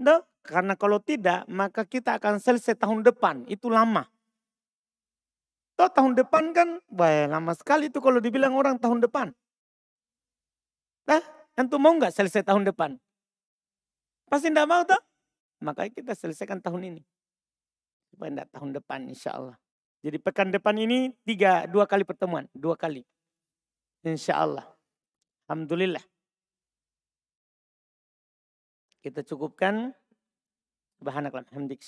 Nah, 0.00 0.22
karena 0.42 0.74
kalau 0.74 0.98
tidak, 0.98 1.46
maka 1.46 1.86
kita 1.86 2.18
akan 2.18 2.42
selesai 2.42 2.74
tahun 2.78 3.06
depan. 3.06 3.46
Itu 3.46 3.70
lama. 3.70 4.06
Toh 5.74 5.90
tahun 5.90 6.14
depan 6.14 6.54
kan, 6.54 6.78
baik 6.86 7.34
lama 7.34 7.52
sekali 7.58 7.90
itu 7.90 7.98
kalau 7.98 8.22
dibilang 8.22 8.54
orang 8.54 8.78
tahun 8.78 9.02
depan. 9.02 9.34
Nah, 11.10 11.22
tentu 11.58 11.76
mau 11.82 11.90
nggak 11.98 12.14
selesai 12.14 12.46
tahun 12.46 12.62
depan? 12.70 12.94
Pasti 14.30 14.50
enggak 14.50 14.70
mau 14.70 14.82
toh? 14.86 15.02
Makanya 15.62 15.90
kita 15.90 16.12
selesaikan 16.14 16.62
tahun 16.62 16.94
ini. 16.94 17.02
Supaya 18.10 18.30
enggak 18.30 18.50
tahun 18.54 18.70
depan 18.78 19.00
insya 19.10 19.34
Allah. 19.34 19.56
Jadi 20.04 20.20
pekan 20.20 20.52
depan 20.52 20.76
ini 20.76 21.10
tiga, 21.24 21.64
dua 21.66 21.88
kali 21.88 22.04
pertemuan. 22.06 22.46
Dua 22.54 22.76
kali. 22.76 23.02
Insya 24.04 24.36
Allah. 24.42 24.73
Alhamdulillah. 25.44 26.04
Kita 29.04 29.20
cukupkan. 29.20 29.92
Subhanakallah 30.96 31.44
hamdik 31.52 31.84